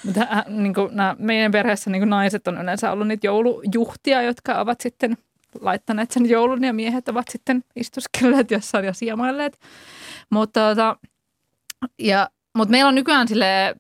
[0.06, 4.22] Mutta äh, niin kuin, nämä, meidän perheessä niin kuin naiset on yleensä ollut niitä joulujuhtia,
[4.22, 5.18] jotka ovat sitten–
[5.62, 9.60] laittaneet sen joulun ja miehet ovat sitten istuskelleet jossain ja siemailleet.
[10.30, 10.98] Mutta tota,
[12.00, 13.76] Ja, mutta meillä on nykyään sille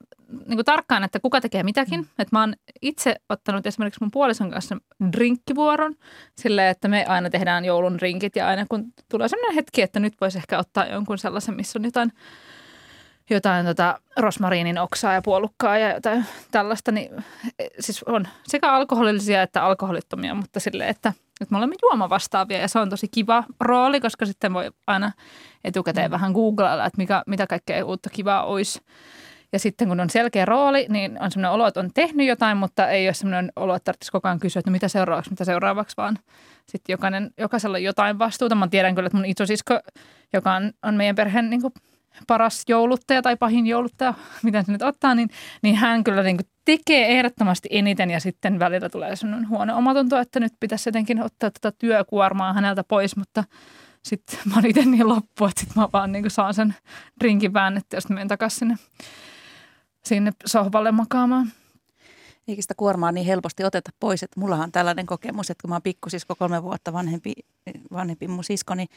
[0.48, 2.00] niin kuin tarkkaan, että kuka tekee mitäkin.
[2.00, 2.08] Mm.
[2.20, 4.78] Että mä oon itse ottanut esimerkiksi mun puolison kanssa
[5.14, 5.96] drinkkivuoron
[6.38, 10.14] sille, että me aina tehdään joulun drinkit ja aina kun tulee sellainen hetki, että nyt
[10.22, 12.12] voisi ehkä ottaa jonkun sellaisen, missä on jotain
[13.30, 17.24] jotain tota rosmariinin oksaa ja puolukkaa ja jotain tällaista, niin
[17.60, 22.68] e, siis on sekä alkoholillisia että alkoholittomia, mutta sille, että, että me olemme juomavastaavia ja
[22.68, 25.12] se on tosi kiva rooli, koska sitten voi aina
[25.64, 26.14] etukäteen mm.
[26.14, 28.82] vähän googlailla, että mikä, mitä kaikkea uutta kivaa olisi.
[29.54, 32.88] Ja sitten kun on selkeä rooli, niin on sellainen olo, että on tehnyt jotain, mutta
[32.88, 35.98] ei ole sellainen olo, että tarvitsisi koko ajan kysyä, että no mitä seuraavaksi, mitä seuraavaksi,
[35.98, 36.20] vaan
[36.66, 38.56] sitten jokainen, jokaisella on jotain vastuuta.
[38.56, 39.80] Mä tiedän kyllä, että mun isosisko,
[40.34, 41.74] joka on, on meidän perheen niin kuin
[42.28, 45.30] paras jouluttaja tai pahin jouluttaja, miten se nyt ottaa, niin,
[45.62, 50.18] niin hän kyllä niin kuin tekee ehdottomasti eniten ja sitten välillä tulee sellainen huono omatunto,
[50.18, 53.44] että nyt pitäisi jotenkin ottaa tätä työkuormaa häneltä pois, mutta
[54.04, 56.76] sitten mä oon itse niin loppu, että sitten mä vaan niin kuin saan sen
[57.20, 58.76] drinkin väännettyä ja sitten menen takaisin sinne,
[60.06, 61.52] sinne sohvalle makaamaan.
[62.48, 65.76] Eikä sitä kuormaa niin helposti oteta pois, että mullahan on tällainen kokemus, että kun mä
[65.76, 67.34] oon pikkusisko kolme vuotta vanhempi,
[67.94, 68.88] vanhempi mun sisko, niin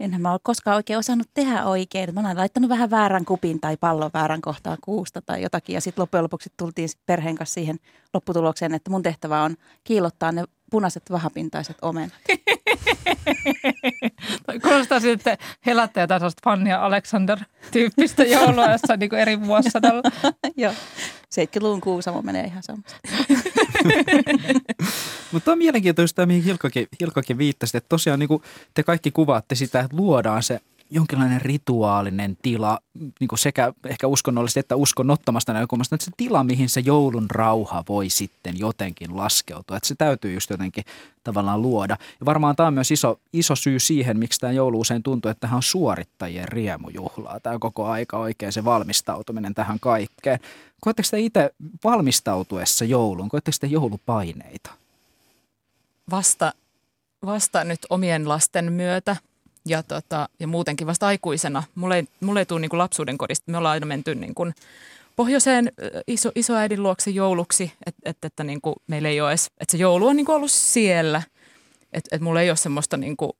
[0.00, 2.14] enhän mä ole koskaan oikein osannut tehdä oikein.
[2.14, 5.74] Mä olen laittanut vähän väärän kupin tai pallon väärän kohtaan kuusta tai jotakin.
[5.74, 7.78] Ja sitten loppujen lopuksi tultiin perheen kanssa siihen
[8.14, 12.12] lopputulokseen, että mun tehtävä on kiillottaa ne punaiset vahapintaiset omenat.
[14.62, 20.02] Kuulostaa siltä, että helätte jotain sellaista Fannia Alexander-tyyppistä joulua jossa niin eri vuosisadalla.
[20.56, 20.72] Joo,
[21.34, 22.94] 70-luvun Kuusamo menee ihan samasta.
[25.32, 28.42] Mutta on mielenkiintoista, mihin Hilkakin, Hilkakin viittasi, että tosiaan niin kuin
[28.74, 32.78] te kaikki kuvaatte sitä, että luodaan se jonkinlainen rituaalinen tila,
[33.20, 37.84] niin kuin sekä ehkä uskonnollisesti että uskonnottomasta näkökulmasta, että se tila, mihin se joulun rauha
[37.88, 39.76] voi sitten jotenkin laskeutua.
[39.76, 40.84] Että se täytyy just jotenkin
[41.24, 41.96] tavallaan luoda.
[42.20, 45.40] Ja varmaan tämä on myös iso, iso syy siihen, miksi tämä joulu usein tuntuu, että
[45.40, 47.40] tähän on suorittajien riemujuhlaa.
[47.40, 50.40] Tämä koko aika oikein se valmistautuminen tähän kaikkeen.
[50.80, 54.70] Koetteko te itse valmistautuessa jouluun, koetteko te joulupaineita?
[56.10, 56.52] Vasta,
[57.26, 59.16] vasta nyt omien lasten myötä–
[59.70, 61.62] ja, tota, ja muutenkin vasta aikuisena.
[61.74, 63.50] Mulle mulle ei tule niin lapsuuden kodista.
[63.52, 64.54] Me ollaan aina menty niin kuin
[65.16, 65.72] pohjoiseen
[66.06, 70.06] iso, isoäidin luokse jouluksi, että et, että niin meillä ei ole edes, että se joulu
[70.06, 71.22] on niin kuin ollut siellä.
[71.92, 73.32] Että et mulla ei ole semmoista niin kuin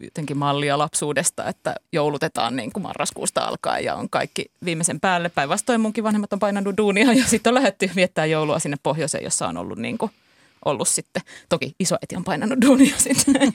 [0.00, 5.28] jotenkin mallia lapsuudesta, että joulutetaan niin kuin marraskuusta alkaen ja on kaikki viimeisen päälle.
[5.28, 9.48] Päinvastoin munkin vanhemmat on painanut duunia ja sitten on lähdetty viettää joulua sinne pohjoiseen, jossa
[9.48, 10.10] on ollut niin kuin–
[10.64, 11.22] ollut sitten.
[11.48, 13.50] Toki isoäiti on painanut duunia sitten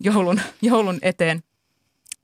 [0.00, 1.42] joulun, joulun eteen.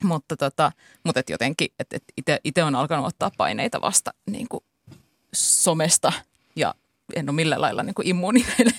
[0.04, 0.72] Mutta, tota,
[1.04, 4.64] mutta et jotenkin, että et itse on alkanut ottaa paineita vasta niin kuin
[5.34, 6.12] somesta
[6.56, 6.74] ja
[7.16, 8.74] en ole millään lailla niin kuin immuuni näille,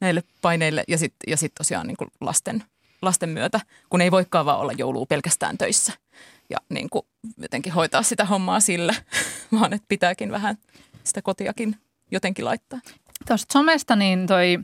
[0.00, 0.84] näille paineille.
[0.88, 2.64] Ja sitten ja sit tosiaan niin kuin lasten,
[3.02, 5.92] lasten myötä, kun ei voikaan vaan olla joulua pelkästään töissä
[6.50, 7.06] ja niin kuin
[7.38, 8.94] jotenkin hoitaa sitä hommaa sillä,
[9.60, 10.58] vaan että pitääkin vähän
[11.04, 11.76] sitä kotiakin
[12.10, 12.80] jotenkin laittaa.
[13.26, 14.58] Tuosta somesta niin toi,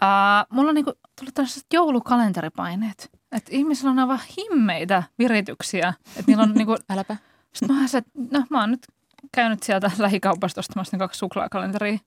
[0.00, 3.10] ää, mulla on niinku tullut tällaiset joulukalenteripaineet.
[3.32, 5.94] Että ihmisillä on aivan himmeitä virityksiä.
[6.06, 7.16] Että niillä on niinku, Äläpä.
[7.54, 8.86] Sitten mä, se, no, mä oon nyt
[9.32, 11.98] käynyt sieltä lähikaupasta ostamassa kaksi suklaakalenteria,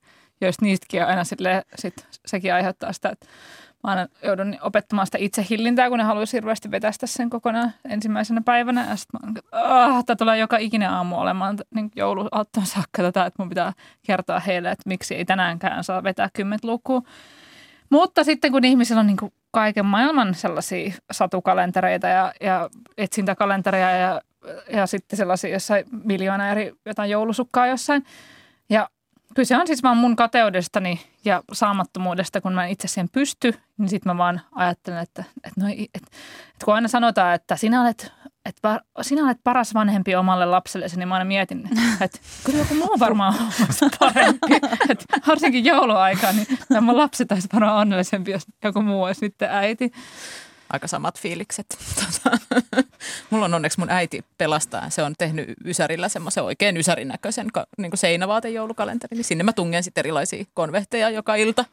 [0.42, 3.28] joista niistäkin aina sille, sit, sekin aiheuttaa sitä, että
[3.84, 8.86] mä aina joudun opettamaan sitä itsehillintää, kun ne haluaisi hirveästi vetästä sen kokonaan ensimmäisenä päivänä.
[8.90, 13.44] Ja sitten mä oon, tämä tulee joka ikinen aamu olemaan niin jouluaattoon saakka tätä, että
[13.44, 13.74] mun pitää
[14.06, 17.02] kertoa heille, että miksi ei tänäänkään saa vetää kymmentä lukua.
[17.90, 24.22] Mutta sitten kun ihmisillä on niin kuin kaiken maailman sellaisia satukalentereita ja, ja etsintäkalentereja ja,
[24.74, 28.06] ja sitten sellaisia jossain miljoona eri jotain joulusukkaa jossain.
[28.70, 28.90] Ja
[29.36, 34.14] Kyse on siis vaan mun kateudestani ja saamattomuudesta, kun mä itse siihen pysty, niin sitten
[34.14, 38.12] mä vaan ajattelen, että, että, no, että, että kun aina sanotaan, että sinä olet,
[38.46, 41.70] että sinä olet paras vanhempi omalle lapsellesi, niin mä aina mietin,
[42.02, 43.34] että kyllä joku muu varmaan
[43.82, 44.56] on parempi.
[44.90, 46.48] Että varsinkin jouluaikaan, niin
[46.84, 49.92] mun lapsi taisi varmaan onnellisempi, jos joku muu olisi nyt äiti
[50.70, 51.66] aika samat fiilikset.
[51.96, 52.38] Tota,
[53.30, 54.90] mulla on onneksi mun äiti pelastaa.
[54.90, 59.16] Se on tehnyt Ysärillä semmoisen oikein Ysärin näköisen niin seinävaatejoulukalenterin.
[59.16, 61.66] Niin sinne mä tungen sitten erilaisia konvehteja joka ilta.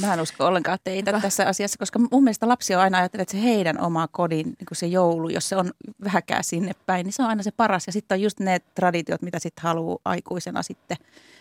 [0.00, 3.32] Mä en usko ollenkaan teitä tässä asiassa, koska mun mielestä lapsi on aina ajatellut, että
[3.32, 5.72] se heidän oma kodin niin se joulu, jos se on
[6.04, 7.86] vähäkään sinne päin, niin se on aina se paras.
[7.86, 10.96] Ja sitten on just ne traditiot, mitä sitten haluaa aikuisena sitten,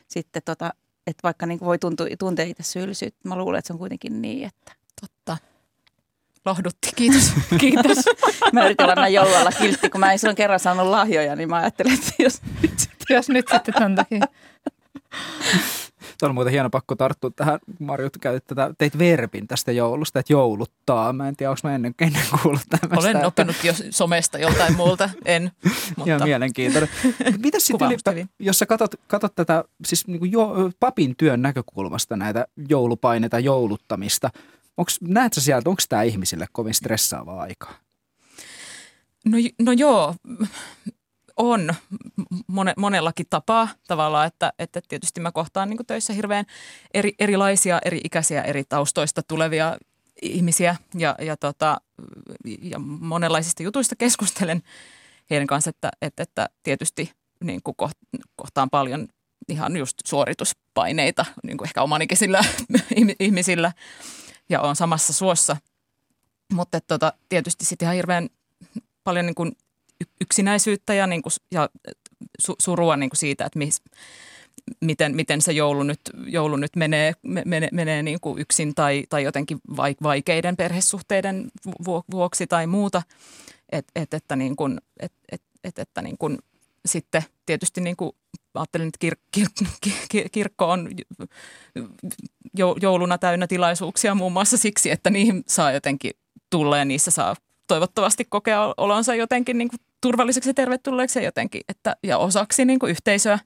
[0.08, 0.74] sitten tota,
[1.08, 4.48] että vaikka niin voi tuntua, tuntea itse syyllisyyttä, mä luulen, että se on kuitenkin niin,
[4.48, 4.83] että
[6.46, 6.90] lohdutti.
[6.96, 7.32] Kiitos.
[7.60, 7.98] Kiitos.
[8.54, 9.14] Mä yritin olla näin
[9.58, 13.30] kiltti, kun mä en silloin kerran saanut lahjoja, niin mä ajattelin, että jos nyt, jos
[13.30, 14.26] nyt sitten tämän takia.
[16.20, 17.60] Tuo on muuten hieno pakko tarttua tähän.
[17.80, 21.14] Marjut käytit tätä, teit verbin tästä joulusta, että jouluttaa.
[21.14, 23.00] Mä en tiedä, onko mä ennen, ennen kuullut tämmöistä.
[23.00, 23.28] Olen että...
[23.28, 25.44] oppinut jo somesta joltain muulta, en.
[25.98, 26.90] Mutta Ihan mielenkiintoinen.
[27.44, 32.48] Mitä sitten ylipä, jos sä katot, katot tätä siis niin jo, papin työn näkökulmasta näitä
[32.70, 34.30] joulupaineita, jouluttamista,
[34.78, 37.74] onks, näet sä sieltä, onko tämä ihmisille kovin stressaavaa aikaa?
[39.26, 40.16] No, no joo,
[41.38, 41.74] on
[42.48, 46.46] mone, monellakin tapaa tavallaan, että, että tietysti mä kohtaan niin töissä hirveän
[46.94, 49.78] eri, erilaisia, eri ikäisiä, eri taustoista tulevia
[50.22, 51.82] ihmisiä ja, ja, tota,
[52.62, 54.64] ja monenlaisista jutuista keskustelen
[55.30, 57.12] heidän kanssa, että, että, että tietysti
[57.44, 57.76] niin kuin
[58.36, 59.08] kohtaan paljon
[59.50, 62.44] ihan just suorituspaineita niin kuin ehkä omanikäisillä
[63.20, 63.72] ihmisillä
[64.50, 65.58] ja on samassa suossa.
[66.54, 68.30] Mutta tota, tietysti sitten ihan hirveän
[69.04, 69.52] paljon niin kuin
[70.22, 71.70] yksinäisyyttä ja, niin kuin, ja
[72.40, 73.82] su, surua niin kuin siitä, että mis,
[74.82, 77.14] miten, miten se joulu nyt, joulu nyt menee,
[77.46, 79.62] menee, menee niin kuin yksin tai, tai jotenkin
[80.04, 81.52] vaikeiden perhesuhteiden
[82.12, 83.02] vuoksi tai muuta.
[83.72, 86.38] Et, et, että, niin kuin, et, et, et, että niin kuin,
[86.86, 88.12] sitten tietysti niin kuin
[88.62, 89.48] ajattelin, että kir, kir,
[90.10, 90.90] kir, kirkko on
[92.82, 96.12] jouluna täynnä tilaisuuksia muun muassa siksi, että niihin saa jotenkin
[96.50, 97.36] tulla ja niissä saa
[97.68, 102.80] toivottavasti kokea olonsa jotenkin niin kuin turvalliseksi ja tervetulleeksi ja jotenkin, että, ja osaksi niin
[102.80, 103.40] kuin yhteisöä,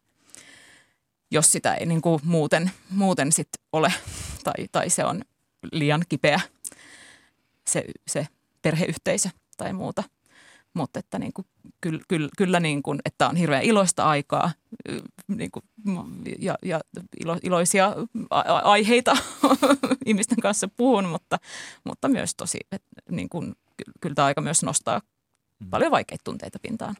[1.31, 3.93] jos sitä ei niin kuin muuten, muuten sit ole
[4.43, 5.21] tai, tai se on
[5.71, 6.39] liian kipeä
[7.67, 8.27] se, se
[8.61, 10.03] perheyhteisö tai muuta.
[10.77, 11.45] Mutta että niin kuin,
[11.81, 14.51] kyllä, kyllä, kyllä niin kuin, että on hirveän iloista aikaa
[15.27, 15.63] niin kuin,
[16.39, 16.81] ja, ja
[17.23, 17.95] ilo, iloisia
[18.63, 19.17] aiheita
[20.05, 21.37] ihmisten kanssa puhun, mutta,
[21.83, 23.55] mutta myös tosi, että niin kuin,
[24.01, 25.01] kyllä tämä aika myös nostaa
[25.69, 26.95] paljon vaikeita tunteita pintaan.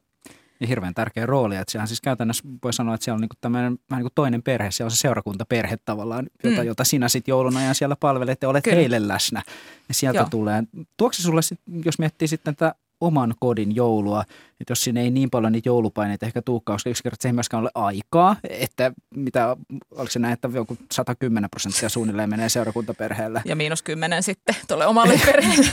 [0.59, 3.79] Ja hirveän tärkeä rooli, että sehän siis käytännössä voi sanoa, että siellä on niinku tämmöinen
[3.89, 6.67] vähän niin toinen perhe, siellä on se seurakuntaperhe tavallaan, jota, mm.
[6.67, 8.75] jota sinä sitten joulun ajan siellä palvelet ja olet Kyllä.
[8.75, 9.43] heille läsnä.
[9.87, 10.27] Ja sieltä Joo.
[10.29, 10.63] tulee,
[10.97, 14.23] tuoksi sulle sit, jos miettii sitten tätä oman kodin joulua,
[14.62, 17.71] että jos siinä ei niin paljon niitä joulupaineita ehkä tuukkaa, koska yksinkertaisesti ei myöskään ole
[17.75, 19.57] aikaa, että mitä,
[19.91, 23.41] oliko se näin, että joku 110 prosenttia suunnilleen menee seurakuntaperheelle.
[23.45, 25.67] Ja miinus 10 sitten tuolle omalle perheelle.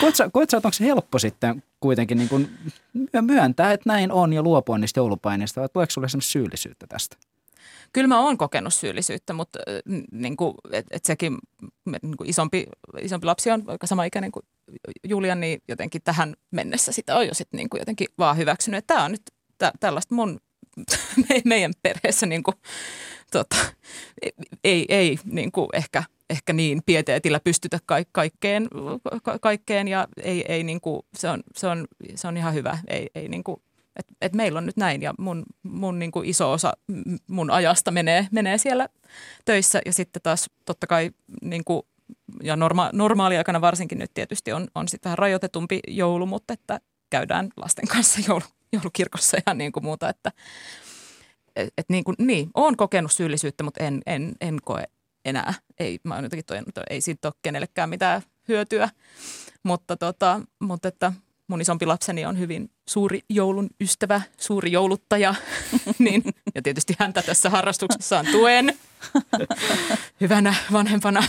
[0.00, 2.50] koet sä, koet sä, että onko se helppo sitten kuitenkin niin kuin
[3.20, 7.16] myöntää, että näin on ja luopua niistä joulupaineista, vai tuleeko sulle esimerkiksi syyllisyyttä tästä?
[7.92, 9.58] Kyllä mä oon kokenut syyllisyyttä, mutta
[10.12, 11.38] niin kuin, et, et sekin
[12.02, 12.66] niin kuin isompi,
[13.00, 14.46] isompi lapsi on aika sama ikäinen kuin
[15.08, 18.78] Julian, niin jotenkin tähän mennessä sitä on jo sitten niin kuin jotenkin vaan hyväksynyt.
[18.78, 19.22] Että tämä on nyt
[19.58, 20.40] tä, tällaista mun,
[21.28, 22.54] me, meidän perheessä niin kuin,
[23.32, 23.56] tota,
[24.64, 28.68] ei, ei niin kuin ehkä, ehkä niin pieteetillä pystytä ka- kaikkeen,
[29.22, 32.78] ka- kaikkeen ja ei, ei niin kuin, se, on, se, on, se on ihan hyvä.
[32.88, 33.62] Ei, ei niin kuin,
[33.96, 36.72] et, et meillä on nyt näin ja mun, mun niin kuin iso osa
[37.26, 38.88] mun ajasta menee, menee siellä
[39.44, 41.10] töissä ja sitten taas totta kai
[41.42, 41.82] niin kuin,
[42.42, 47.48] ja norma, normaaliaikana varsinkin nyt tietysti on, on sitten vähän rajoitetumpi joulu, mutta että käydään
[47.56, 50.32] lasten kanssa joulu, joulukirkossa ja niin kuin muuta, että
[51.56, 54.84] et, et niin, kuin, niin, olen kokenut syyllisyyttä, mutta en, en, en koe
[55.24, 55.54] enää.
[55.78, 58.88] Ei, mä oon jotenkin että ei siitä ole kenellekään mitään hyötyä,
[59.62, 61.12] mutta, tota, mutta että
[61.48, 65.34] mun isompi lapseni on hyvin suuri joulun ystävä, suuri jouluttaja,
[65.98, 66.22] niin,
[66.54, 68.78] ja tietysti häntä tässä harrastuksessaan tuen
[70.20, 71.22] hyvänä vanhempana.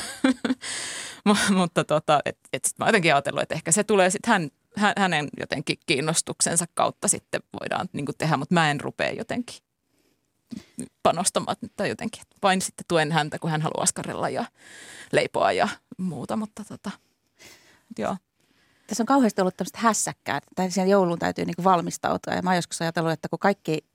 [1.57, 5.29] Mutta tota, et, et sit mä jotenkin ajatellut, että ehkä se tulee sitten hän, hänen
[5.39, 9.55] jotenkin kiinnostuksensa kautta sitten voidaan niin tehdä, mutta mä en rupea jotenkin
[11.03, 12.23] panostamaan tai jotenkin.
[12.43, 14.45] Vain sitten tuen häntä, kun hän haluaa askarella ja
[15.11, 16.91] leipoa ja muuta, mutta tota,
[17.97, 18.17] joo
[18.87, 22.33] tässä on kauheasti ollut tämmöistä hässäkkää, tai siihen jouluun täytyy niin valmistautua.
[22.33, 23.85] Ja mä oon joskus ajatellut, että kun kaikki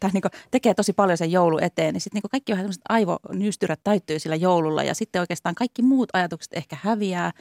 [0.00, 3.80] tai niin tekee tosi paljon sen joulu eteen, niin sitten niin kaikki vähän semmoiset aivonystyrät
[3.84, 4.82] täyttyy sillä joululla.
[4.82, 7.32] Ja sitten oikeastaan kaikki muut ajatukset ehkä häviää.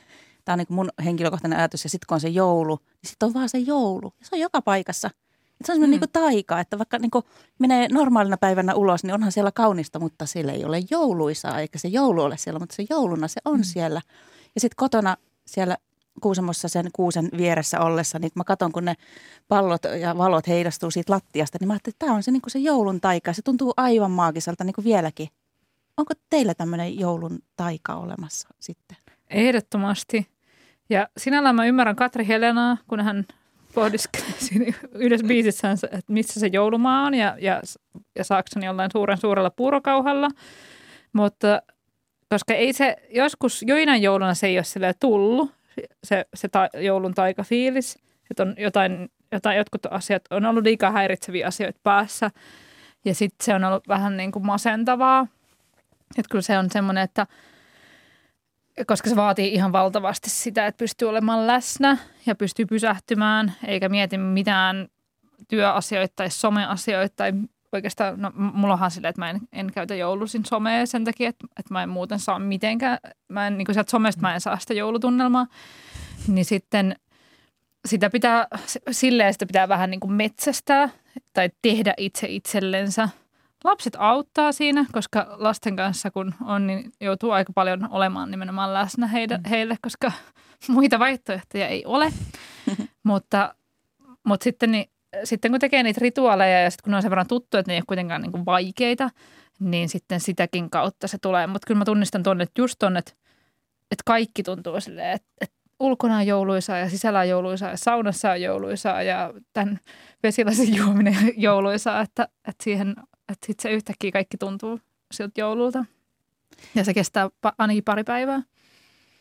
[0.46, 1.84] Tämä on niin mun henkilökohtainen ajatus.
[1.84, 4.14] Ja sitten kun on se joulu, niin sitten on vaan se joulu.
[4.20, 5.08] Ja se on joka paikassa.
[5.60, 6.02] Et se on semmoinen mm.
[6.02, 7.12] niin taika, että vaikka niin
[7.60, 11.88] menee normaalina päivänä ulos, niin onhan siellä kaunista, mutta siellä ei ole jouluisaa, eikä se
[11.88, 13.64] joulu ole siellä, mutta se jouluna se on mm.
[13.64, 14.02] siellä.
[14.56, 15.78] Ja sitten kotona siellä
[16.22, 18.95] Kuusamossa sen kuusen vieressä ollessa, niin mä katson, kun ne
[19.48, 22.60] pallot ja valot heidastuu siitä lattiasta, niin mä ajattelin, että tämä on se, niin se
[22.60, 23.34] joulun taika.
[23.34, 25.28] Se tuntuu aivan maagiselta niin kuin vieläkin.
[25.98, 28.98] Onko teillä tämmöinen joulun taika olemassa sitten?
[29.30, 30.28] Ehdottomasti.
[30.89, 33.26] Ja sinällään mä ymmärrän Katri Helenaa, kun hän
[33.74, 37.62] pohdiskeli siinä yhdessä biisissään, että missä se joulumaa on ja, ja,
[38.15, 40.30] ja Saksan jollain suuren suurella puurokauhalla.
[41.13, 41.62] Mutta
[42.30, 45.52] koska ei se, joskus joina jouluna se ei ole tullut,
[46.04, 51.48] se, se ta, joulun taikafiilis, että on jotain, jotain, jotkut asiat on ollut liikaa häiritseviä
[51.48, 52.32] asioita päässä.
[53.06, 55.28] Ja sitten se on ollut vähän niin kuin masentavaa.
[56.18, 57.28] Että kyllä se on semmoinen, että
[58.88, 64.18] koska se vaatii ihan valtavasti sitä, että pystyy olemaan läsnä ja pystyy pysähtymään, eikä mieti
[64.18, 64.88] mitään
[65.48, 67.32] työasioita tai someasioita tai
[67.72, 71.48] oikeastaan, no mulla onhan silleen, että mä en, en käytä joulusin somea sen takia, että,
[71.60, 74.60] että mä en muuten saa mitenkään, mä en, niin kuin sieltä somesta mä en saa
[74.60, 75.48] sitä joulutunnelmaa,
[76.28, 76.96] niin sitten
[77.88, 78.48] sitä pitää,
[78.92, 80.90] silleen sitä pitää vähän niin kuin metsästää
[81.34, 83.10] tai tehdä itse itsellensä.
[83.64, 89.08] Lapset auttaa siinä, koska lasten kanssa kun on, niin joutuu aika paljon olemaan nimenomaan läsnä
[89.08, 89.50] heille, mm.
[89.50, 90.12] heille koska
[90.68, 92.14] muita vaihtoehtoja ei ole.
[93.04, 93.56] mutta,
[94.24, 94.90] mutta sitten niin
[95.24, 97.74] sitten kun tekee niitä rituaaleja ja sitten kun ne on sen verran tuttu, että ne
[97.74, 99.10] ei ole kuitenkaan niin kuin vaikeita,
[99.60, 101.48] niin sitten sitäkin kautta se tulee.
[101.48, 103.12] Mutta kyllä mä tunnistan tuonne, että just tuonne, että,
[103.91, 108.32] että kaikki tuntuu silleen, että, että ulkona on jouluisaa ja sisällä on jouluisaa ja saunassa
[108.32, 109.80] on jouluisaa ja tämän
[110.24, 112.89] vesilasin juominen jouluisaa, että, että siihen,
[113.32, 114.80] että sitten se yhtäkkiä kaikki tuntuu
[115.12, 115.86] siltä joululta.
[116.76, 118.41] Ja se kestää ainakin pari päivää.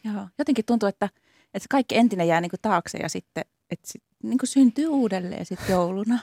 [0.04, 1.08] Joo, jotenkin tuntuu, että,
[1.54, 5.46] että kaikki entinen jää niin kuin taakse ja sitten että sit, niin kuin syntyy uudelleen
[5.46, 6.18] sitten jouluna.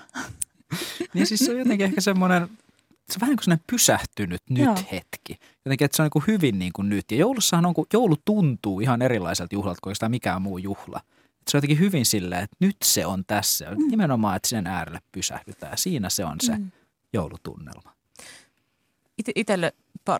[1.13, 4.65] niin siis se on jotenkin ehkä semmoinen, se on vähän niin kuin semmoinen pysähtynyt nyt
[4.65, 4.75] Joo.
[4.91, 5.39] hetki.
[5.65, 7.11] Jotenkin, että se on niin kuin hyvin niin kuin nyt.
[7.11, 11.01] Ja joulussahan on, kun joulu tuntuu ihan erilaiselta juhlalta kuin sitä mikään muu juhla.
[11.17, 13.71] Että se on jotenkin hyvin silleen, että nyt se on tässä.
[13.71, 13.87] Mm.
[13.87, 15.77] Nimenomaan, että sen äärelle pysähdytään.
[15.77, 16.71] Siinä se on se mm.
[17.13, 17.95] joulutunnelma.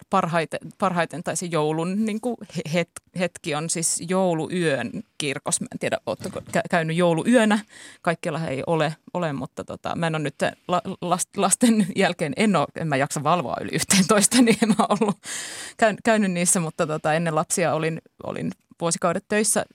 [0.10, 2.36] Parhaiten, parhaiten tai se joulun niin kuin
[2.74, 5.62] het, hetki on siis jouluyön kirkos.
[5.62, 7.60] Mä en tiedä, oletteko käynyt jouluyönä.
[8.02, 10.36] Kaikkialla ei ole, ole mutta tota, mä en ole nyt
[11.38, 15.18] lasten jälkeen, en, ole, en mä jaksa valvoa yli 11, niin en mä ollut
[15.78, 19.66] käyn, käynyt niissä, mutta tota, ennen lapsia olin, olin vuosikaudet töissä,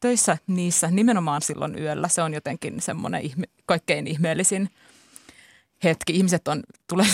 [0.00, 2.08] töissä niissä nimenomaan silloin yöllä.
[2.08, 4.70] Se on jotenkin semmoinen ihme, kaikkein ihmeellisin–
[5.84, 6.16] hetki.
[6.16, 7.06] Ihmiset on, tulee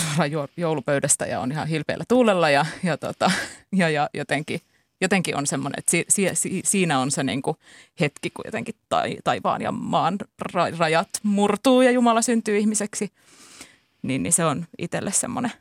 [0.56, 3.30] joulupöydästä ja on ihan hilpeällä tuulella ja, ja, tota,
[3.72, 4.60] ja, ja jotenkin,
[5.00, 7.56] jotenkin on semmoinen, että si, si, siinä on se niin kuin
[8.00, 10.18] hetki, kun jotenkin tai, taivaan ja maan
[10.78, 13.12] rajat murtuu ja Jumala syntyy ihmiseksi.
[14.02, 15.52] Niin, niin se on itselle semmoinen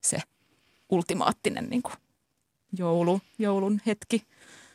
[0.00, 0.18] se
[0.88, 1.94] ultimaattinen niin kuin
[2.78, 4.22] joulu, joulun hetki.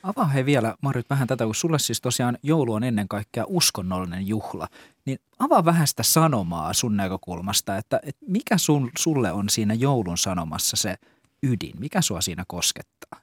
[0.04, 4.28] Avaa he vielä, Marjut, vähän tätä, kun sulle siis tosiaan joulu on ennen kaikkea uskonnollinen
[4.28, 4.68] juhla.
[5.06, 10.18] Niin avaa vähän sitä sanomaa sun näkökulmasta, että, että mikä sun, sulle on siinä joulun
[10.18, 10.96] sanomassa se
[11.44, 11.80] ydin?
[11.80, 13.20] Mikä sua siinä koskettaa?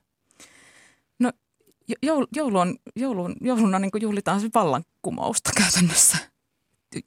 [1.18, 1.32] No
[2.02, 6.18] joulu, joulu on, joulun, jouluna niin juhlitaan se vallankumousta käytännössä.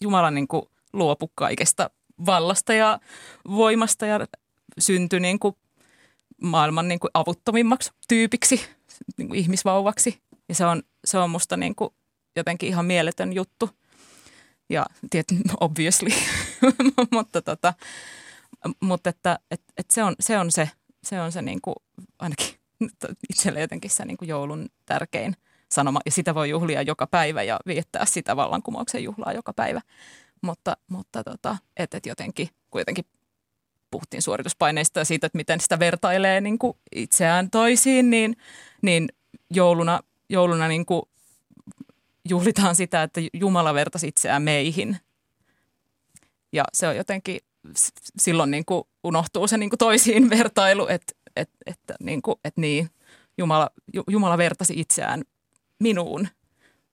[0.02, 0.48] Jumala niin
[0.94, 1.90] luopu kaikesta
[2.26, 3.00] vallasta ja
[3.50, 4.20] voimasta ja
[4.80, 5.56] syntyi niin kuin
[6.42, 8.62] maailman niin kuin avuttomimmaksi tyypiksi–
[9.18, 10.22] niin kuin ihmisvauvaksi.
[10.50, 11.90] Ja se on, se on musta niin kuin
[12.36, 13.70] jotenkin ihan mieletön juttu.
[14.70, 16.10] Ja tietysti obviously,
[17.12, 17.74] mutta, tota,
[18.80, 20.70] mutta että, et, et se, on, se on se,
[21.04, 21.76] se, on se niin kuin,
[22.20, 22.48] ainakin
[23.30, 25.36] itselle jotenkin se niin kuin joulun tärkein
[25.72, 26.00] sanoma.
[26.06, 29.82] Ja sitä voi juhlia joka päivä ja viettää sitä vallankumouksen juhlaa joka päivä.
[30.42, 33.06] Mutta, mutta tota, että et jotenkin, kuitenkin
[33.92, 38.38] puhuttiin suorituspaineista ja siitä, että miten sitä vertailee niin kuin itseään toisiin, niin,
[38.82, 39.10] niin
[39.50, 40.00] jouluna,
[40.30, 41.02] jouluna niin kuin
[42.30, 44.98] juhlitaan sitä, että Jumala vertasi itseään meihin.
[46.54, 47.40] Ja se on jotenkin,
[48.20, 52.62] silloin niin kuin unohtuu se niin kuin toisiin vertailu, että, että, että, niin kuin, että
[52.62, 52.90] niin,
[53.38, 53.70] Jumala,
[54.08, 55.24] Jumala vertasi itseään
[55.80, 56.28] minuun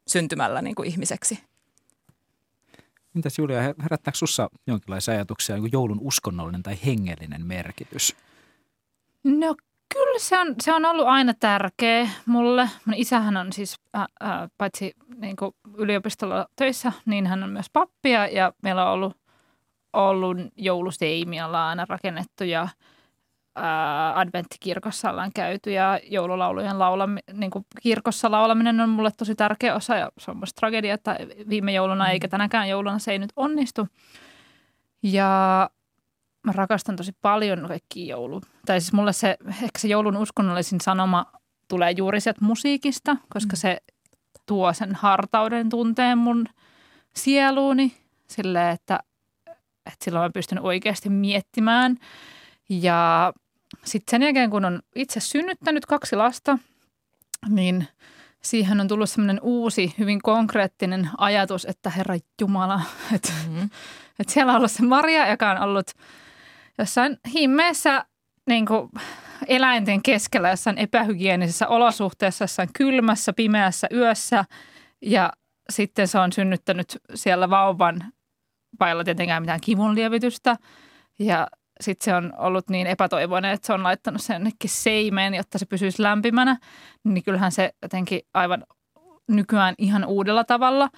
[0.06, 1.38] syntymällä niin kuin ihmiseksi.
[3.16, 8.16] Entäs Julia, herättääkö sinussa jonkinlaisia ajatuksia niin joulun uskonnollinen tai hengellinen merkitys?
[9.24, 9.56] No
[9.92, 12.70] kyllä se on, se on ollut aina tärkeä mulle.
[12.84, 15.36] Mun isähän on siis äh, äh, paitsi niin
[15.76, 19.16] yliopistolla töissä, niin hän on myös pappia ja meillä on ollut,
[19.92, 22.68] ollut jouluseimiä aina rakennettu ja–
[24.14, 29.96] adventtikirkossa ollaan käyty ja joululaulujen laulami, niin kuin kirkossa laulaminen on mulle tosi tärkeä osa
[29.96, 31.16] ja se on musta tragedia, että
[31.48, 33.88] viime jouluna eikä tänäkään jouluna se ei nyt onnistu.
[35.02, 35.70] Ja
[36.42, 38.40] mä rakastan tosi paljon kaikki joulu.
[38.66, 41.26] Tai siis mulle se, ehkä se joulun uskonnollisin sanoma
[41.68, 43.58] tulee juuri sieltä musiikista, koska mm.
[43.58, 43.78] se
[44.46, 46.46] tuo sen hartauden tunteen mun
[47.16, 47.96] sieluuni
[48.28, 49.00] silleen, että,
[49.86, 51.98] että silloin mä pystyn oikeasti miettimään.
[52.68, 53.32] Ja
[53.84, 56.58] sitten sen jälkeen, kun on itse synnyttänyt kaksi lasta,
[57.48, 57.88] niin
[58.42, 62.80] siihen on tullut semmoinen uusi, hyvin konkreettinen ajatus, että Herra Jumala,
[63.14, 63.64] että, mm-hmm.
[64.20, 65.90] että siellä on ollut se Maria, joka on ollut
[66.78, 68.04] jossain himmeessä
[68.48, 68.88] niin kuin
[69.48, 74.44] eläinten keskellä, jossain epähygienisessä olosuhteessa, jossain kylmässä, pimeässä yössä
[75.02, 75.32] ja
[75.70, 78.04] sitten se on synnyttänyt siellä vauvan
[78.80, 80.56] vailla tietenkään mitään kivunlievitystä
[81.18, 81.48] ja
[81.80, 85.66] sitten se on ollut niin epätoivoinen, että se on laittanut sen jonnekin seimeen, jotta se
[85.66, 86.56] pysyisi lämpimänä.
[87.04, 88.64] Niin kyllähän se jotenkin aivan
[89.28, 90.88] nykyään ihan uudella tavalla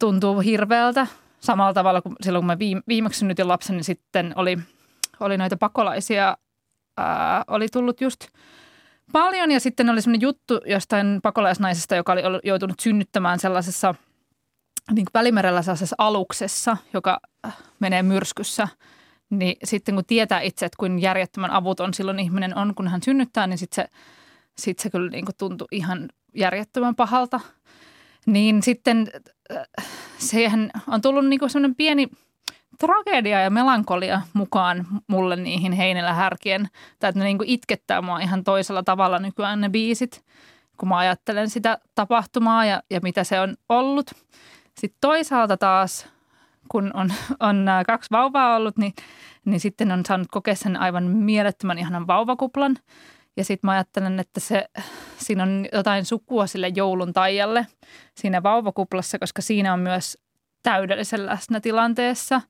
[0.00, 1.06] tuntuu hirveältä.
[1.40, 2.58] Samalla tavalla kuin silloin, kun mä
[2.88, 4.58] viimeksi nyt lapsen, niin sitten oli,
[5.20, 6.36] oli noita pakolaisia,
[6.96, 8.26] ää, oli tullut just
[9.12, 9.50] paljon.
[9.50, 13.94] Ja sitten oli semmoinen juttu jostain pakolaisnaisesta, joka oli joutunut synnyttämään sellaisessa–
[14.94, 18.68] niin kuin välimerellä sellaisessa aluksessa, joka äh, menee myrskyssä,
[19.30, 23.46] niin sitten kun tietää itse, että kuin järjettömän avuton silloin ihminen on, kun hän synnyttää,
[23.46, 23.90] niin sitten se,
[24.58, 27.40] sit se kyllä niin kuin tuntui ihan järjettömän pahalta.
[28.26, 29.10] Niin sitten
[30.18, 32.08] siihen on tullut niin kuin sellainen pieni
[32.78, 36.68] tragedia ja melankolia mukaan mulle niihin heinillä härkien.
[36.98, 40.24] Tai että ne niin kuin itkettää mua ihan toisella tavalla nykyään ne biisit,
[40.76, 44.10] kun mä ajattelen sitä tapahtumaa ja, ja mitä se on ollut–
[44.78, 46.08] sitten toisaalta taas,
[46.68, 48.92] kun on, on kaksi vauvaa ollut, niin,
[49.44, 52.76] niin sitten on saanut kokea sen aivan mielettömän ihanan vauvakuplan.
[53.38, 54.64] Ja sitten mä ajattelen, että se,
[55.18, 57.66] siinä on jotain sukua sille joulun taijalle
[58.14, 60.18] siinä vauvakuplassa, koska siinä on myös
[60.62, 62.40] täydellisen läsnä tilanteessa.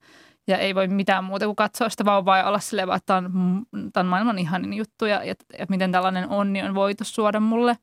[0.46, 3.66] Ja ei voi mitään muuta kuin katsoa sitä vauvaa ja olla silleen, että tämä on,
[3.92, 7.78] tämä on maailman ihanin juttu ja, ja, ja miten tällainen onni on voitu suoda mulle.